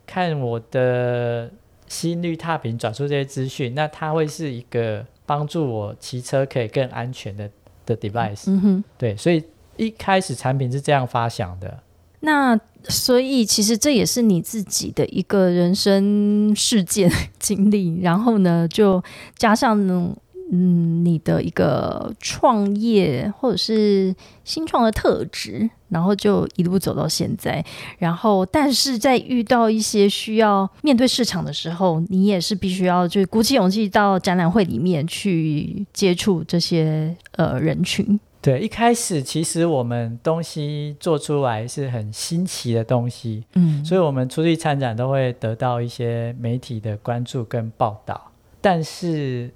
[0.06, 1.50] 看我的
[1.88, 7.48] 心率踏频转出这些资讯，那它会是一个帮助我骑车可以更安全的
[7.86, 8.42] 的 device。
[8.48, 8.84] 嗯哼。
[8.98, 9.42] 对，所以
[9.78, 11.78] 一开始产品是这样发想的。
[12.20, 17.10] 那所以其实这也是你自己的一个人生事件
[17.40, 19.02] 经历，然后呢，就
[19.36, 20.14] 加上呢，
[20.54, 27.64] 嗯，你的一个创业或者是新创的特质，然后就一路走到现在。
[27.98, 38.20] 然后，但是在遇到一些需要面对市场的时候，你也是必须要就鼓起勇气到展览会里面去接触这些呃人群。
[38.42, 48.20] 对，一开始其实我们东西做出来是很新奇的东西，嗯，所以我们出去参展都会得到一些媒体的关注跟报道。
[48.60, 49.50] 但是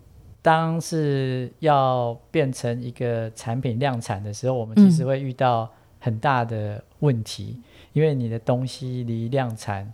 [0.47, 7.61] 当是要变成一个产品量产的时候，我们其实会遇到很大的问题，
[7.93, 9.93] 因为你的东西离量产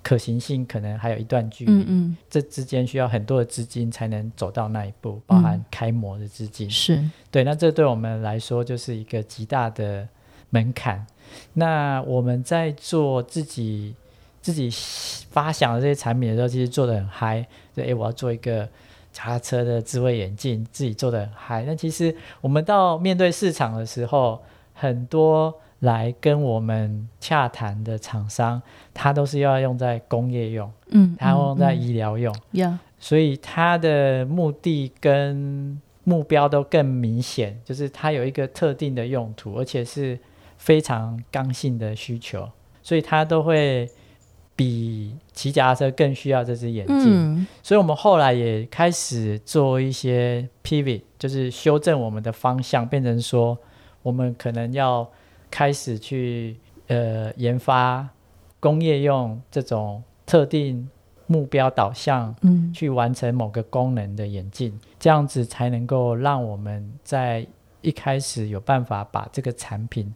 [0.00, 1.72] 可行性可能还有一段距离。
[1.72, 6.70] 嗯嗯这之间需要很多的资金才能走到那一步，包含开模的资金。
[6.70, 10.06] 是对，那这对我们来说就是一个极大的
[10.50, 11.04] 门槛。
[11.54, 13.96] 那我们在做自己
[14.40, 14.70] 自己
[15.28, 17.44] 发想的这些产品的时候，其实做的很嗨。
[17.74, 18.68] 对，诶，我要做一个
[19.18, 21.64] 脚踏车的智慧眼镜，自己做的很嗨。
[21.64, 24.40] 那其实我们到面对市场的时候，
[24.72, 28.62] 很多来跟我们洽谈的厂商，
[28.94, 40.16] 他都是要用在工业用，嗯，他要用在嗯医疗用，呀，所以他的目的跟目标都更明显，就是它有一个特定的用途，而且是
[40.58, 42.48] 非常刚性的需求，
[42.84, 43.90] 所以他都会
[44.58, 47.06] 比骑脚踏车更需要这只眼镜。
[47.06, 53.56] 嗯所以我们后来也开始做一些 pivot，就是修正我们的方向，变成说
[54.02, 55.08] 我们可能要
[55.48, 56.56] 开始去
[56.88, 58.08] 呃研发
[58.58, 60.88] 工业用这种特定
[61.28, 67.46] 目标导向嗯去完成某个功能的眼镜，这样子才能够让我们在
[67.80, 70.12] 一开始有办法把这个产品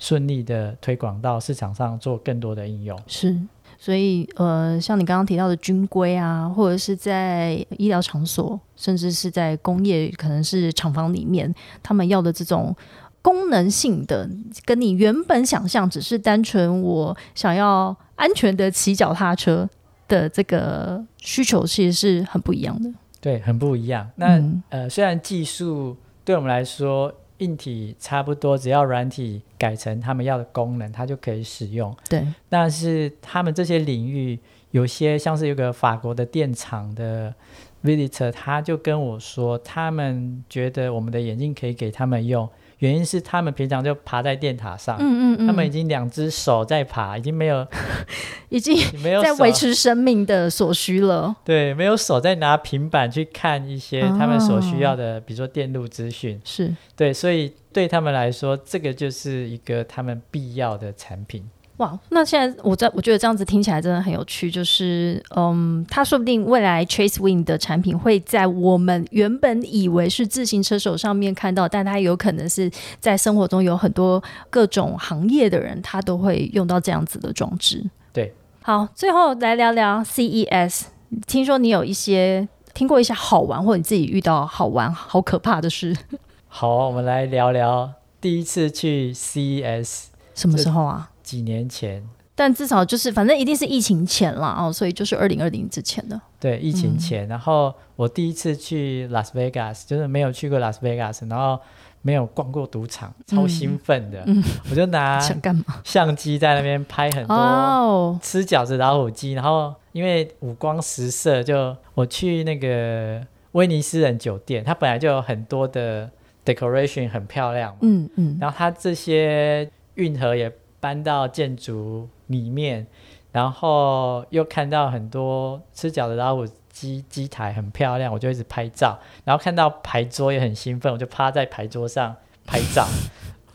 [0.00, 2.98] 顺利的推广到市场上，做更多的应用。
[3.06, 3.38] 是。
[3.84, 12.74] 所以，呃，像你刚刚提到的军规啊，或者是在医疗场所，甚至是在工业，可能是厂房里面，他们要的这种
[13.20, 14.26] 功能性的，
[14.64, 19.68] 跟你原本想象只是单纯我想要安全的骑脚踏车
[20.08, 22.90] 的这个需求，其实是很不一样的。
[23.20, 24.08] 对，很不一样。
[24.16, 25.94] 那、嗯呃，虽然技术
[26.24, 31.94] 对我们来说硬体差不多，只要软体改成他们要的功能，它就可以使用。
[32.08, 34.38] 对，但是他们这些领域，
[34.70, 37.34] 有些像是有个法国的电厂的
[37.82, 42.48] visitor，他就跟我说，他们觉得我们的眼镜可以给他们用，
[42.84, 44.98] 原因是他们平常就爬在电塔上。
[45.00, 47.66] 嗯嗯嗯，他们已经两只手在爬，已经没有
[48.50, 51.34] 已经 没有在维持生命的所需了。
[51.42, 56.38] 对没有手在拿平板去看一些他们所需要的，比如说电路资讯。
[56.44, 61.42] 是对，所以对他们来说，这个就是一个他们必要的产品。
[61.78, 77.84] 哇，那现在我在我觉得这样子听起来真的很有趣，就是嗯，他说不定未来 Chase Win 的产品会在我们原本以为是自行车手上面看到，但他有可能是在生活中有很多各种行业的人，他都会用到这样子的装置。
[78.12, 78.32] 对，
[78.62, 80.82] 好，最后来聊聊 CES，
[81.26, 85.96] 听说你有一些听过一些好玩，或者你自己遇到好玩、好可怕的事，
[86.46, 90.04] 好，我们来聊聊第一次去 CES，
[90.36, 91.10] 什么时候啊？
[91.24, 92.06] 几年前，
[92.36, 96.20] 但至少就是，反正一定是疫情前了哦，所以就是二零二零之前的。
[96.38, 97.26] 对，疫情前。
[97.26, 101.58] 然后我第一次去拉斯维加斯，就是没有去过拉斯维加斯，然后
[102.02, 104.22] 没有逛过赌场，超兴奋的。
[104.70, 105.64] 我就拿 想干嘛？
[105.82, 116.10] 相机在那边拍很多哦，吃饺子老虎机，然后因为五光十色，就我去那个威尼斯人酒店，它本来就有很多的
[116.44, 120.52] decoration 很漂亮嘛，嗯嗯，然后它这些运河也
[120.84, 122.86] 搬到建筑里面，
[123.32, 132.86] 然后又看到很多吃饺子老虎机机台很漂亮，我就一直拍照，然后看到牌桌也很兴奋，我就趴在牌桌上拍照。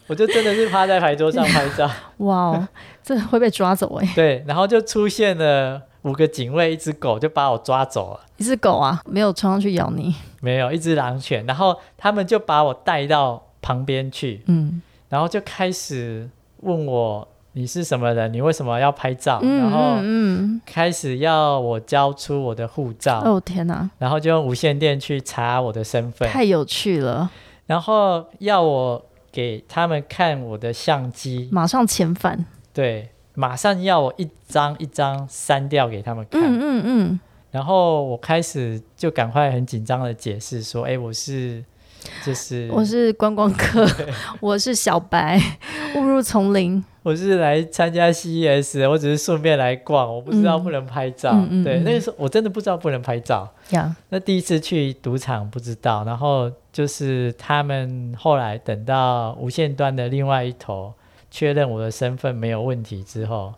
[0.07, 1.87] 我就真的是趴在牌桌上拍照，
[2.25, 2.67] 哇哦，
[3.03, 4.09] 这会被抓走哎！
[4.15, 14.81] 对，然后就出现了五个警卫，一只狗就把我抓走了，一只狗啊，没有冲上去咬你，没有一只狼犬，然后他们就把我带到旁边去，嗯。
[15.09, 16.29] 然后就开始
[16.61, 27.29] 问我你是什么人，你为什么要拍照，嗯然后嗯开始要我交出我的护照，嗯，哦天哪，然后就用无线电去查我的身份，太有趣了，
[27.65, 37.19] 然后要我给他们看我的相机，马上遣返，对，马上要我一张一张删掉给他们看，嗯嗯嗯，
[37.51, 41.63] 然后我开始就赶快很紧张的解释说，哎，我是
[42.25, 43.85] 就是我是观光客，
[44.39, 45.39] 我是小白，
[45.95, 51.31] 误入丛林，我是来参加 CES，我只是顺便来逛，我不知道不能拍照。
[51.31, 53.49] 对，嗯嗯嗯那个时候我真的不知道不能拍照。
[53.71, 60.93] 呀，那第一次去赌场不知道，然后就是他们后来等到无线端的另外一头
[61.31, 63.53] 确认我的身份没有问题之后，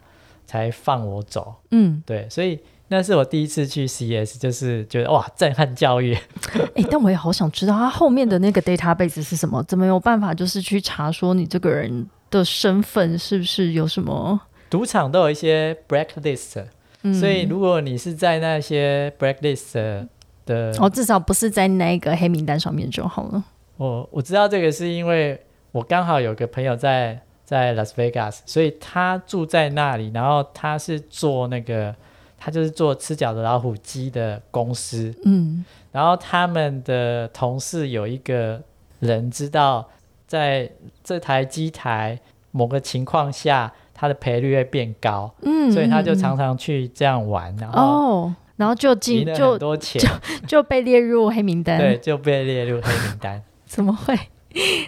[0.46, 1.56] 才放我走。
[1.72, 2.60] 嗯，对，所以
[2.94, 6.14] 那是我第一次去 CES，就是觉得哇，震撼教育。
[6.76, 14.38] 哎，但我也好想知道他后面的那个 database 是什么，怎么有办法就是去查说你这个人的身份是不是有什么？
[14.70, 16.66] 赌场都有一些 blacklist，、
[17.04, 20.06] 嗯所以如果你是在那些 blacklist
[20.46, 23.42] 的哦，至少不是在那个黑名单上面就好了。
[23.78, 25.42] 我我知道这个是因为
[25.72, 31.96] 我刚好有个朋友在在 Las Vegas，所以他住在那里，然后他是做那个
[32.44, 38.60] 他就是做吃饺子老虎机的公司，嗯然后他们的同事有一个
[39.00, 39.88] 人知道
[40.26, 40.68] 在
[41.04, 42.20] 这台机台
[42.50, 50.02] 某个情况下它的赔率会变高，嗯，所以他就嗯常常去这样玩，然后哦，然后就进就很多钱，
[50.48, 51.78] 就被列入黑名单。
[51.78, 53.40] 对，，就被列入黑名单。
[53.68, 54.18] 怎么会？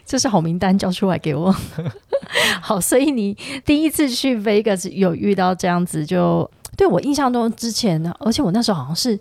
[0.06, 1.56] 这是好名单交出来给我。
[2.62, 9.20] 好，所以你第一次去 Vegas 有遇到这样子就，对我印象中之前呢，而且我那时候好像是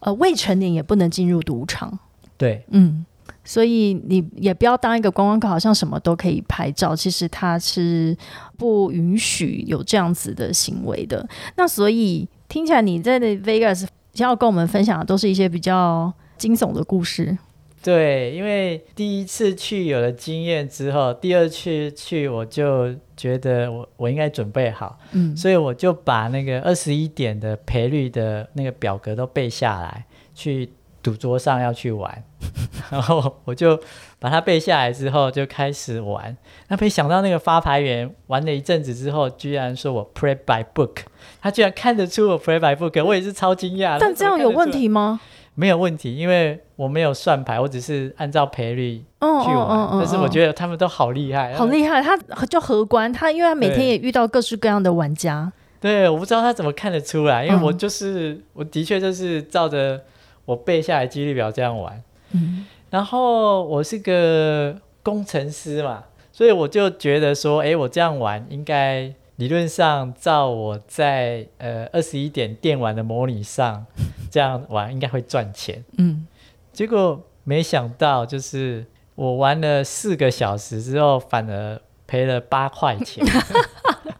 [0.00, 1.98] 呃未成年也不能进入赌场，
[2.36, 3.04] 对，嗯，
[3.44, 8.16] 所以你也不要当一个观光客，好像什么都可以拍照，其实它是
[8.56, 11.26] 不允许有这样子的行为的。
[11.56, 17.36] 那所以听起来你在 Vegas 要跟我们分享的都是一些比较惊悚的故事。
[17.82, 30.04] 对，因为第一次去有了经验之后，第二次去我就觉得我我应该准备好，嗯所以我就把那个二十一点的赔率的那个表格都背下来，
[30.34, 32.24] 去赌桌上要去玩，
[32.90, 33.78] 然后我就
[34.18, 36.36] 把它背下来之后就开始玩。
[36.68, 41.02] 那没想到那个发牌员玩了一阵子之后，居然说我 play by book，
[41.42, 43.98] 他居然看得出我 play by book，我也是超惊讶的。
[44.00, 45.20] 但这样有问题吗？
[45.54, 49.88] 没有问题，因为我没有算牌，我只是按照赔率嗯去玩。
[50.00, 60.00] 但是我觉得他们都好厉害，好厉害，他就荷官，他因为他每天也遇到各式各样的玩家，对，我不知道他怎么看得出来，因为我嗯就是、我的确就是照着
[60.44, 62.02] 我背下来几率表这样玩。
[62.32, 73.86] 嗯然后我是个工程师嘛，所以我就觉得说，诶，我这样玩应该理论上照我在呃二十一点电玩的模拟上
[74.30, 75.84] 这样玩应该会赚钱。
[75.98, 76.26] 嗯，
[76.72, 83.24] 结果没想到，就是我玩了四个小时之后，反而赔了八块钱。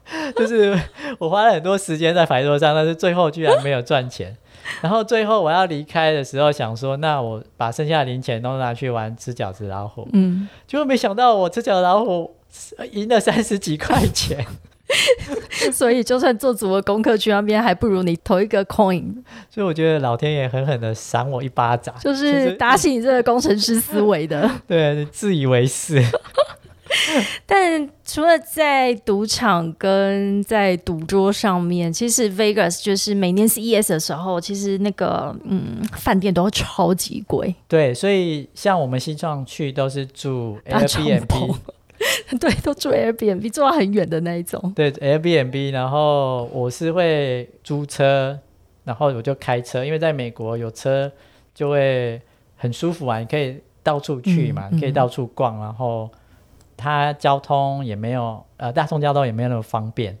[0.35, 0.79] 就是
[1.19, 4.35] 我花了很多时间在牌桌上，但是最后居然没有赚钱。
[4.81, 10.07] 然后最后我要离开的时候，想说，那我把剩下的零钱都拿去玩吃饺子老虎。
[10.13, 12.35] 嗯，结果没想到，我吃饺子老虎
[12.77, 14.45] 呃赢了三十几块钱。
[15.71, 19.13] 所以就算做足了功课去那边，还不如你投一个 coin，
[19.49, 24.49] 所以我觉得老天爷狠狠的赏我一巴掌，就是打醒你这个工程师思维的。
[24.67, 26.03] 对自以为是。
[27.45, 41.55] 但除了在赌场跟在赌桌上面，其实 Vegas 就是每年 CES 的时候，其实那个嗯饭店都超级贵，对，所以像我们西藏去都是住 Airbnb，篷
[42.39, 44.73] 对，都住 Airbnb，住到很远的那一种。
[44.75, 48.39] 对 Airbnb，然后我是会租车，
[48.83, 51.11] 然后我就开车，因为在美国有车
[51.53, 52.19] 就会
[52.57, 56.09] 很舒服啊，你可以到处去嘛，可以到处逛，然后
[56.75, 60.17] 它交通也没有呃大众交通也没有那么方便。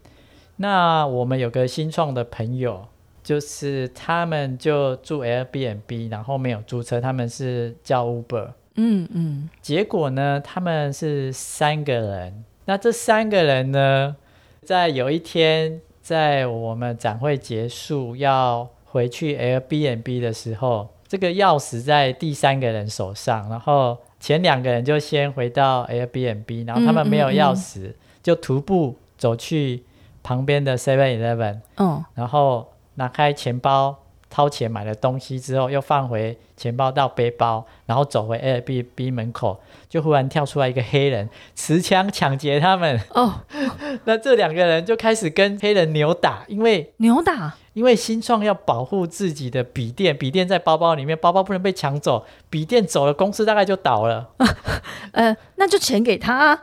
[0.57, 2.85] 那我们有个新创的朋友，
[3.23, 8.49] 就是他们就住 Airbnb，然后没有租车，他们是叫 Uber。
[8.75, 12.43] 嗯嗯，结果呢，他们是三个人。
[12.65, 14.15] 那这三个人呢，
[14.63, 29.83] 在有一天，在我们展会结束要回去 Airbnb 的时候，这个钥匙在第三个人手上，然后前两个人就先回到 Airbnb，然后他们没有钥匙，就徒步走去
[30.23, 33.95] 旁边的 Seven Eleven，哦，然后拿开钱包，
[34.35, 42.99] 掏钱买了东西之后，又放回钱包到背包，然后走回 Airbnb 门口，就忽然跳出来一个黑人，持枪抢劫他们。
[43.11, 43.35] 哦，
[44.03, 54.31] 那这两个人就开始跟黑人扭打，因为扭打，因为新创要保护自己的笔电，笔电在包包里面，包包不能被抢走，笔电走了，公司大概就倒了。
[55.13, 56.61] 呃，那就钱给他啊，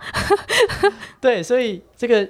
[1.22, 2.28] 对，所以这个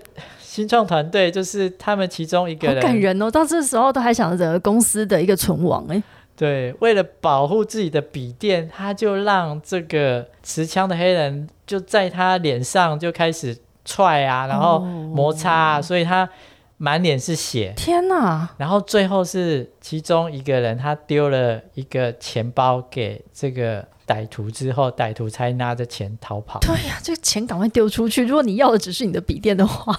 [0.53, 3.31] 新创团队就是他们其中一个好人，感人哦！
[3.31, 6.03] 到这时候都还想着公司的一个存亡，哎，
[6.37, 16.29] 对，为了保护自己的笔电，他就让这个持枪的黑人就在他脸上就开始踹啊，然后摩擦啊，所以他
[16.77, 17.73] 满脸是血。
[17.75, 18.51] 天哪！
[18.59, 26.61] 然后最后是其中一个人，他丢了一个钱包给这个歹徒之后，歹徒才拿着钱逃跑。
[26.61, 28.27] 对呀、这个钱赶快丢出去。
[28.27, 29.99] 如果你要的只是你的笔电的话，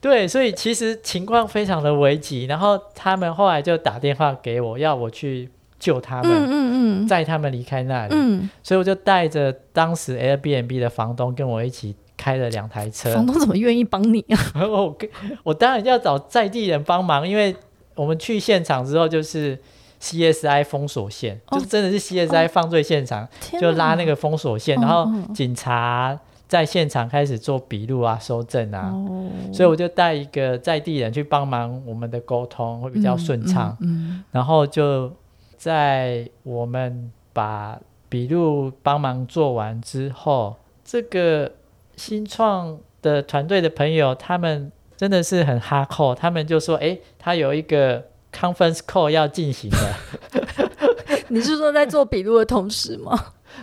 [0.00, 2.44] 对，所以其实情况非常的危急。
[2.46, 8.14] 然后他们后来就打电话给我，要我去救他们，嗯嗯嗯载他们离开那里。
[8.14, 13.12] 嗯，所以我就带着当时 Airbnb 的房东跟我一起开了两台车。
[13.14, 14.38] 房东怎么愿意帮你啊？
[14.68, 15.08] 我跟
[15.42, 17.54] 我当然要找在地人帮忙，因为
[17.94, 19.58] 我们去现场之后就是
[20.00, 26.16] CSI 封锁线，哦就真的是 CSI 犯罪现场，天就拉那个封锁线，嗯然后嗯警察
[26.48, 28.90] 在现场开始做笔录啊、收证啊。
[28.90, 33.76] 哦，所以我就带一个在地人去帮忙我们的沟通，会比较顺畅。
[33.80, 35.12] 嗯然后就
[35.56, 37.78] 在我们把
[38.08, 41.52] 笔录帮忙做完之后，这个
[41.96, 49.94] 新创的团队的朋友，他们真的是很哈扣，他们就说，诶，他有一个 conference call 要进行的。
[51.28, 53.12] 你是说在做笔录的同时吗？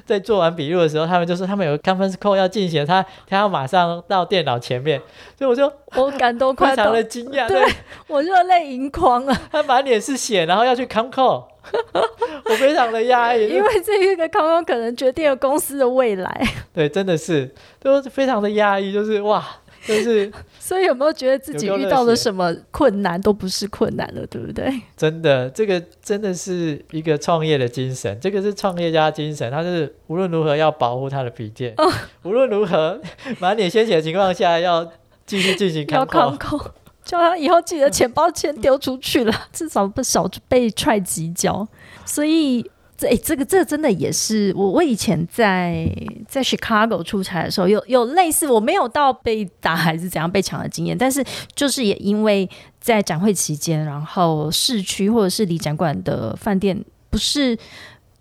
[0.06, 5.00] 在做完笔录的时候，他们就说他们有个 conference call 要进行，他他要马上到电脑前面，
[5.38, 7.64] 所以我就我感动快非常，的惊讶，对
[8.08, 9.42] 我热泪盈眶啊！
[9.52, 11.46] 他满脸是血，然后要去 con call，
[12.46, 19.44] 我非常的压抑，因为这一个可能决定了公司的未来，对，真的是都非常的压抑，就是哇，
[19.88, 24.82] 就是 所以有没有觉得自己遇到了什么困难都不是困难了，对不对？
[24.98, 31.92] 真的，这个真的是一个创业的精神，这个是创业家精神，他是无论如何要保护他的笔电，哦。
[32.24, 33.00] 无论如何
[33.40, 34.92] 满脸鲜血的情况下要
[35.26, 36.58] 继续进行 要 call，扣，
[37.04, 41.68] 叫他以后记得钱包先丢出去了，至少不少被踹几脚。
[42.06, 42.64] 所以
[42.98, 45.88] 这、诶这个这个真的也是我我以前在
[46.28, 51.24] 在 Chicago 出差的时候，有有类似我没有到被打还是怎样被抢的经验，但是
[51.54, 57.58] 就是也因为在展会期间，然后市区或者是离展馆的饭店不是。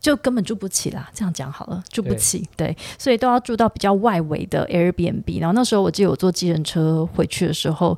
[0.04, 5.40] 就根本住不起啦，这样讲好了，住不对起，对，所以都要住到比较外围的 Airbnb。
[5.40, 7.96] 然后那时候我记得我坐计程车回去的时候，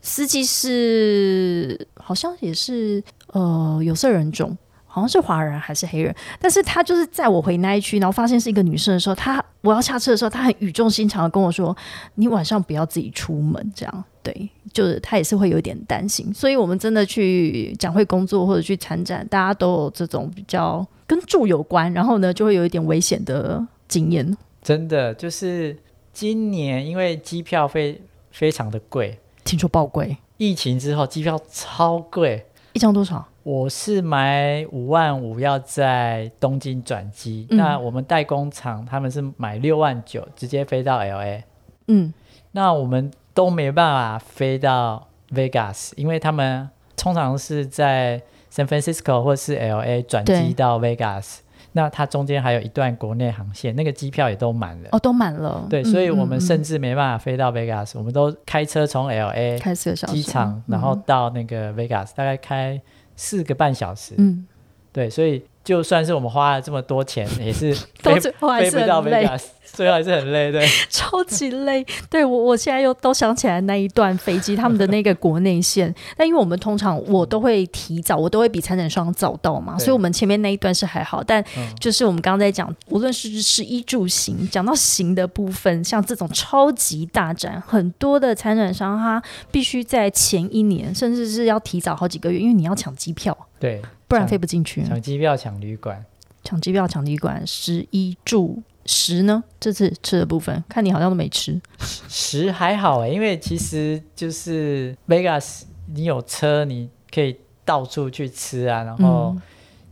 [0.00, 3.04] 司机是好像也是
[3.34, 4.56] 呃有色人种，
[4.94, 11.76] 好像是华人还是黑人，但是他就是在我回那一区，然后发现是一个女生的时候，他我要下车的时候，他很语重心长的跟我说
[12.14, 24.36] ：“你晚上不要自己出门。”这样对，就是他也是会有点担心，所以我们真的去展会工作或者去参展，大家都有这种比较跟住有关，然后呢就会有一点危险的经验。
[24.62, 25.76] 真的就是
[26.12, 33.24] 今年因为机票非非常的贵，听说爆贵，疫情之后机票超贵，一张多少？
[33.44, 37.56] 我是买五万五要在东京转机，嗯。
[37.56, 41.42] 那我们代工厂他们是买六万九直接飞到 LA，
[41.86, 42.12] 嗯，
[42.52, 48.20] 那我们都没办法飞到 Vegas，因为他们通常是在
[48.52, 50.42] San Francisco 或是 LA 转对。
[50.42, 51.38] 机到 Vegas，
[51.76, 54.88] 那它中间还有一段国内航线，那个机票也都满了。
[54.92, 55.66] 哦，都满了。
[55.68, 62.80] 对，嗯所以我们甚至没办法飞到 Vegas，、我们都开车从 LA 开四个小时机场，然后嗯到那个 Vegas，大概开
[63.16, 64.14] 四个半小时。
[64.18, 64.46] 嗯，
[64.92, 70.52] 对，所以就算是我们花了这么多钱， 也是到飞最后还是飞不到很累，Vegas，最后还是很累。
[70.52, 71.84] 对， 超级累。
[72.10, 75.92] 对我，我现在又都想起来那一段飞机，他们的那个国内线。
[76.18, 81.24] 但因为我们通常我都会提早，我都会比参展商早到嘛，所以我们前面那一段是还好。
[81.24, 93.80] 但嗯就是我们刚刚在讲，无论是食衣住行，讲到行的部分，像这种超级大展，很多的参展商他必须在前一年，甚至是要提早好几个月，因为你要抢机票，对，
[94.14, 94.84] 不然飞不进去。
[94.84, 96.04] 抢机票、抢旅馆。
[96.44, 99.42] 抢机票、抢旅馆、十一住十呢？
[99.58, 101.60] 这次吃的部分，看你好像都没吃。
[101.80, 108.84] 十还好哎，因为其实就是 Vegas，你有车，你可以到处去吃啊。
[108.84, 109.42] 然后嗯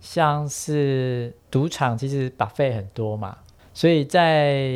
[0.01, 3.39] 像是赌场，其实 buffet 很多嘛，
[3.73, 4.69] 所以在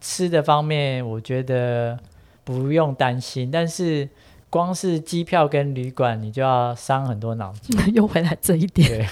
[0.00, 1.98] 吃的方面，我觉得
[2.44, 3.50] 不用担心。
[3.50, 4.08] 但是
[4.54, 7.76] 光是机票跟旅馆，你就要伤很多脑筋。
[7.92, 9.08] 又回来这一点，对，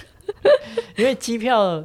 [0.97, 1.83] 因为机票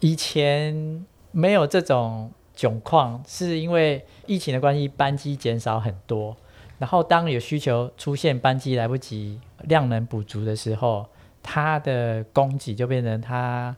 [0.00, 6.36] 以前没有这种窘况，是因为疫情的关系，班机减少很多。
[6.80, 11.06] 然后当有需求出现，班机来不及量能补足的时候，
[11.44, 13.76] 它的供给就变成它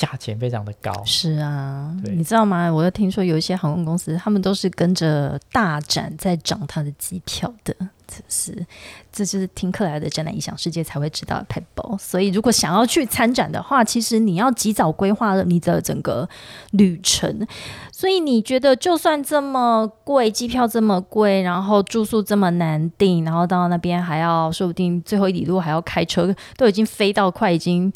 [0.00, 0.90] 价钱非常的高。
[1.04, 2.72] 是啊，你知道吗？
[2.72, 7.76] 我又听说有一些航空公司，他们都是跟着大展在涨它的机票的。
[8.06, 8.66] 这是，
[9.12, 11.96] 这就是听克莱尔的展览异想世界才会知道的 pebble。
[11.96, 16.28] 所以，如果想要去参展的话，其实你要及早规划了你的整个
[16.72, 17.46] 旅程。
[17.92, 27.92] 所以，你觉得就算这么贵，机票这么贵，然后住宿这么难订，然后到那边还要说不定最后一里路还要开车，都已经飞到快已经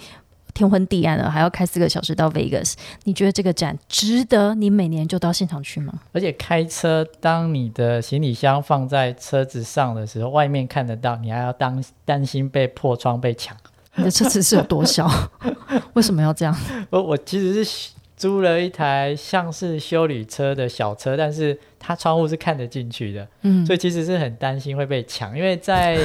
[0.55, 5.92] 天昏地暗了，还要开四个小时到 Vegas，你觉得这个展值得你每年就到现场去吗？
[6.12, 13.57] 而且开车，当你的行李箱放在车子上的时候，外面看得到，你还要当担心被破窗被抢。
[13.96, 15.11] 你的车子是有多小？
[15.94, 16.57] 为什么要这样？
[16.90, 25.96] 我我其实是租了一台像是修理车的小车，但是它窗户是看得进去的，嗯所以其实是很担心会被抢，因为在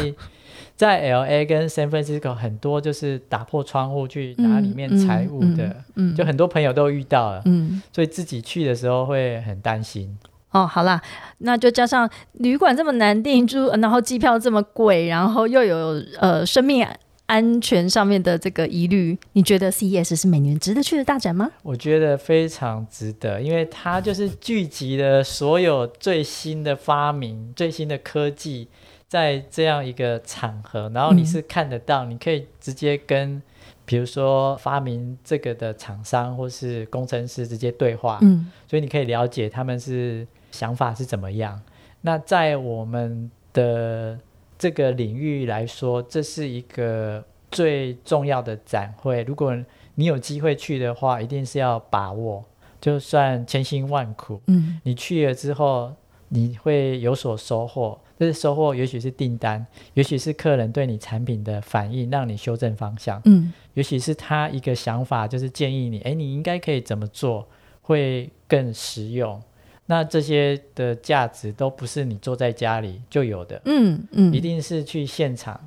[0.80, 5.66] 在 L A 跟 San Francisco 很多就是打破窗户去拿里面财物的，
[5.96, 7.84] 嗯，嗯就很多朋友都遇到了，嗯。
[7.92, 10.18] 所以自己去的时候会很担心。
[10.52, 11.02] 哦，好啦，
[11.40, 16.88] 那就加上旅馆这么难订住，然后机票这么贵，然后又有呃生命
[17.26, 21.52] 安全上面的这个疑虑，你觉得 CES 是每年值得去的大展吗？
[21.62, 28.70] 我觉得非常值得，因为它就是聚集了所有最新的发明、最新的科技，
[29.10, 33.42] 在这样一个场合，然后你是看得到，你可以直接跟，
[33.84, 41.60] 比如说发明这个的厂商或是工程师直接对话，嗯所以你可以了解他们是想法是怎么样。
[42.02, 44.20] 那在我们的
[44.60, 49.24] 这个领域来说，这是一个最重要的展会。
[49.24, 49.58] 如果
[49.96, 52.46] 你有机会去的话，一定是要把握，
[52.80, 55.92] 就算千辛万苦，嗯你去了之后，
[56.28, 58.00] 你会有所收获。
[58.20, 63.22] 这是收获，也许是订单，也许是客人对你产品的反应，让你修正方向。
[63.24, 67.48] 嗯也许是他一个想法，就是建议你，哎，你应该可以怎么做
[67.82, 69.42] 会更实用。
[69.86, 75.58] 那这些的价值都不是你坐在家里就有的，嗯嗯，一定是去现场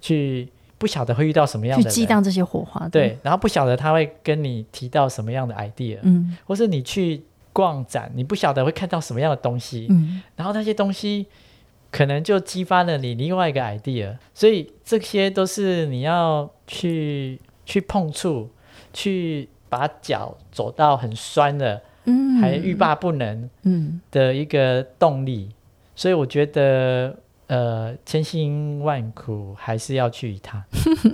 [0.00, 0.48] 去，
[0.78, 2.88] 不晓得会遇到什么样的人，激荡这些火花。
[2.88, 11.26] 对，然后不晓得他会跟你提到什么样的 idea，、嗯或是你去逛展，你不晓得会看到什么样的东西，嗯然后那些东西
[11.90, 18.48] 可能就激发了你另外一个 idea，所以这些都是你要去去碰触，
[18.92, 25.50] 去把脚走到很酸的，嗯，还欲罢不能嗯的一个动力。
[25.96, 27.18] 所以我觉得，
[27.48, 30.62] 呃，千辛万苦还是要去一趟。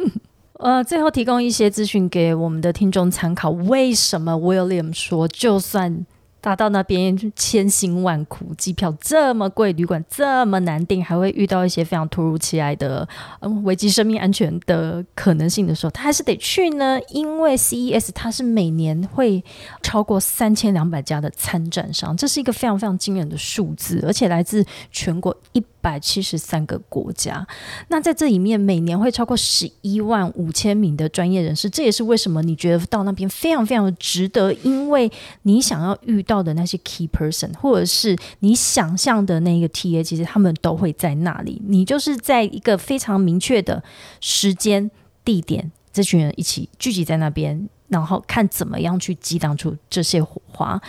[0.61, 3.51] 呃，最后提供一些资讯给我们的听众参考。
[3.51, 6.07] 为什么 William 说，就算
[6.47, 13.07] 达到那边千辛万苦，机票这么贵，旅馆这么难订，还会遇到一些非常突如其来的
[13.41, 17.01] 嗯危及生命安全的可能性的时候，他还是得去呢？
[17.11, 19.43] 因为 CES 它是每年会
[19.83, 27.47] 超过三千两百家的参展商，这是一个非常非常惊人的数字，而且来自全国一百七十三个国家。
[27.87, 35.09] 那在这里面，每年会超过十一万五千名的专业人士，这也是为什么你觉得到那边非常非常值得，因为
[35.43, 41.63] 你想要遇到的那些 key person，或者是你想象的那个 TA，其实他们都会在那里。
[41.69, 43.85] 你就是在一个非常明确的
[44.21, 44.91] 时间、
[45.25, 47.69] 地点，这群人一起聚集在那边。
[47.89, 50.81] 然后看怎么样去激荡出这些火花。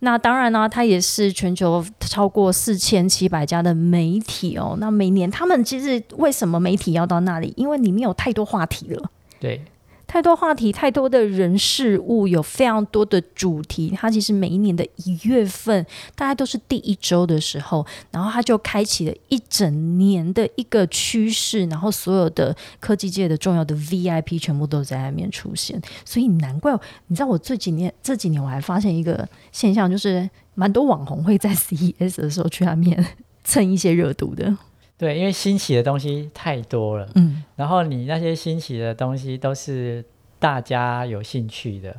[0.00, 4.76] 那当然呢，它也是全球超过四千七百家的媒体哦。
[4.78, 7.52] 那每年他们其实为什么媒体要到那里？
[7.56, 9.10] 因为里面有太多话题了。
[9.38, 9.62] 对，
[10.06, 13.92] 太多话题，太多的人事物，有非常多的主题。
[13.96, 15.84] 它其实每一年的一月份，
[16.14, 25.80] 大概都是第一周的时候，然后它就开启了一整年的一个趋势，然后所有的科技界的重要的 VIP 全部都在那面出现。
[26.04, 26.72] 所以难怪，
[27.08, 33.04] 你知道我这几年这几年我还发现一个现象，就是蛮多网红会在 CES 的时候去那面
[33.42, 34.56] 蹭一些热度的。
[34.98, 40.04] 对，因为新奇的东西太多了，嗯然后你那些新奇的东西都是
[40.38, 41.94] 大家有兴趣的，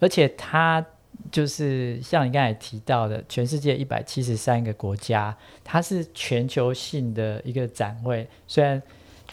[0.00, 0.84] 而且它
[1.30, 5.34] 就是像你刚才提到的，全世界一百七十三个国家，
[5.64, 8.28] 它是全球性的一个展会。
[8.46, 8.82] 虽然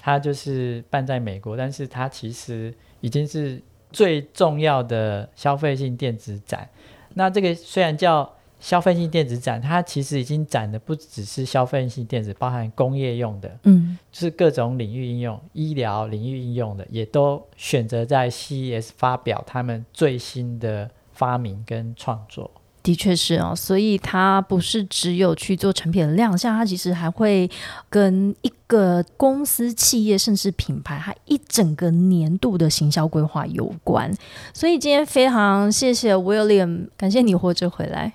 [0.02, 3.62] 它就是办在美国，但是它其实已经是
[3.92, 6.70] 最重要的消费性电子展。
[7.16, 22.52] 那这个虽然叫消费性电子展，它其实已经展的不只是消费性电子，包含工业用的，嗯就是各种领域应用、医疗领域应用的，也都选择在 CES 发表他们最新的发明跟创作。
[22.90, 27.48] 的确是哦，所以它不是只有去做成品的亮相，它其实还会
[27.88, 34.12] 跟一个公司、企业甚至品牌，它一整个年度的行销规划有关。
[34.56, 38.12] 所以今天非常谢谢 William，感谢你活着回来。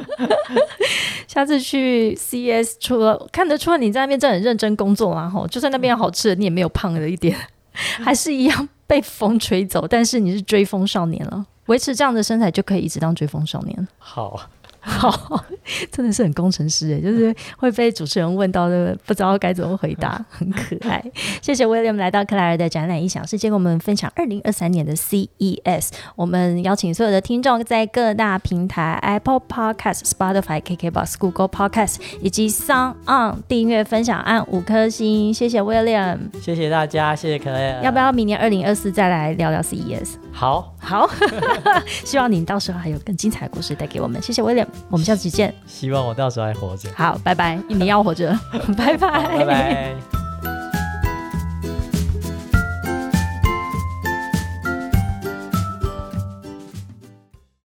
[1.26, 7.34] 下次去 CS，除了看得出来你在那边真很认真工作啦，吼，就算那边有好吃的，你也没有胖了一点，
[7.72, 11.46] 还是一样被风吹走，但是你是追风少年了。
[11.70, 13.88] 维持这样的身材就可以一直当追风少年。
[13.96, 14.40] 好，
[14.80, 15.44] 好，
[15.92, 21.00] 真的是很工程师哎，就是会被主持人问到的，不知道该怎么回答， 很可爱。
[21.40, 25.90] 谢谢 William 来到克莱尔的展览异想世界，跟我们分享二零二三年的 CES。
[26.16, 35.32] 我们邀请所有的听众在各大平台 Apple Podcast、Spotify、KKBox、Google Podcast 以及 Sound On 订阅、分享，按五颗星。
[35.32, 37.84] 谢谢 William，谢谢大家，谢谢克莱尔。
[37.84, 40.14] 要不要明年二零二四再来聊聊 CES？
[40.32, 41.08] 好，好，
[42.04, 44.20] 希望您到时候还有更精彩的故事带给我们。
[44.22, 45.54] 谢谢 William，我们下次见。
[45.66, 46.88] 希望我到时候还活着。
[46.96, 48.36] 好，拜拜，你要活着，
[48.76, 50.29] 拜拜，拜拜。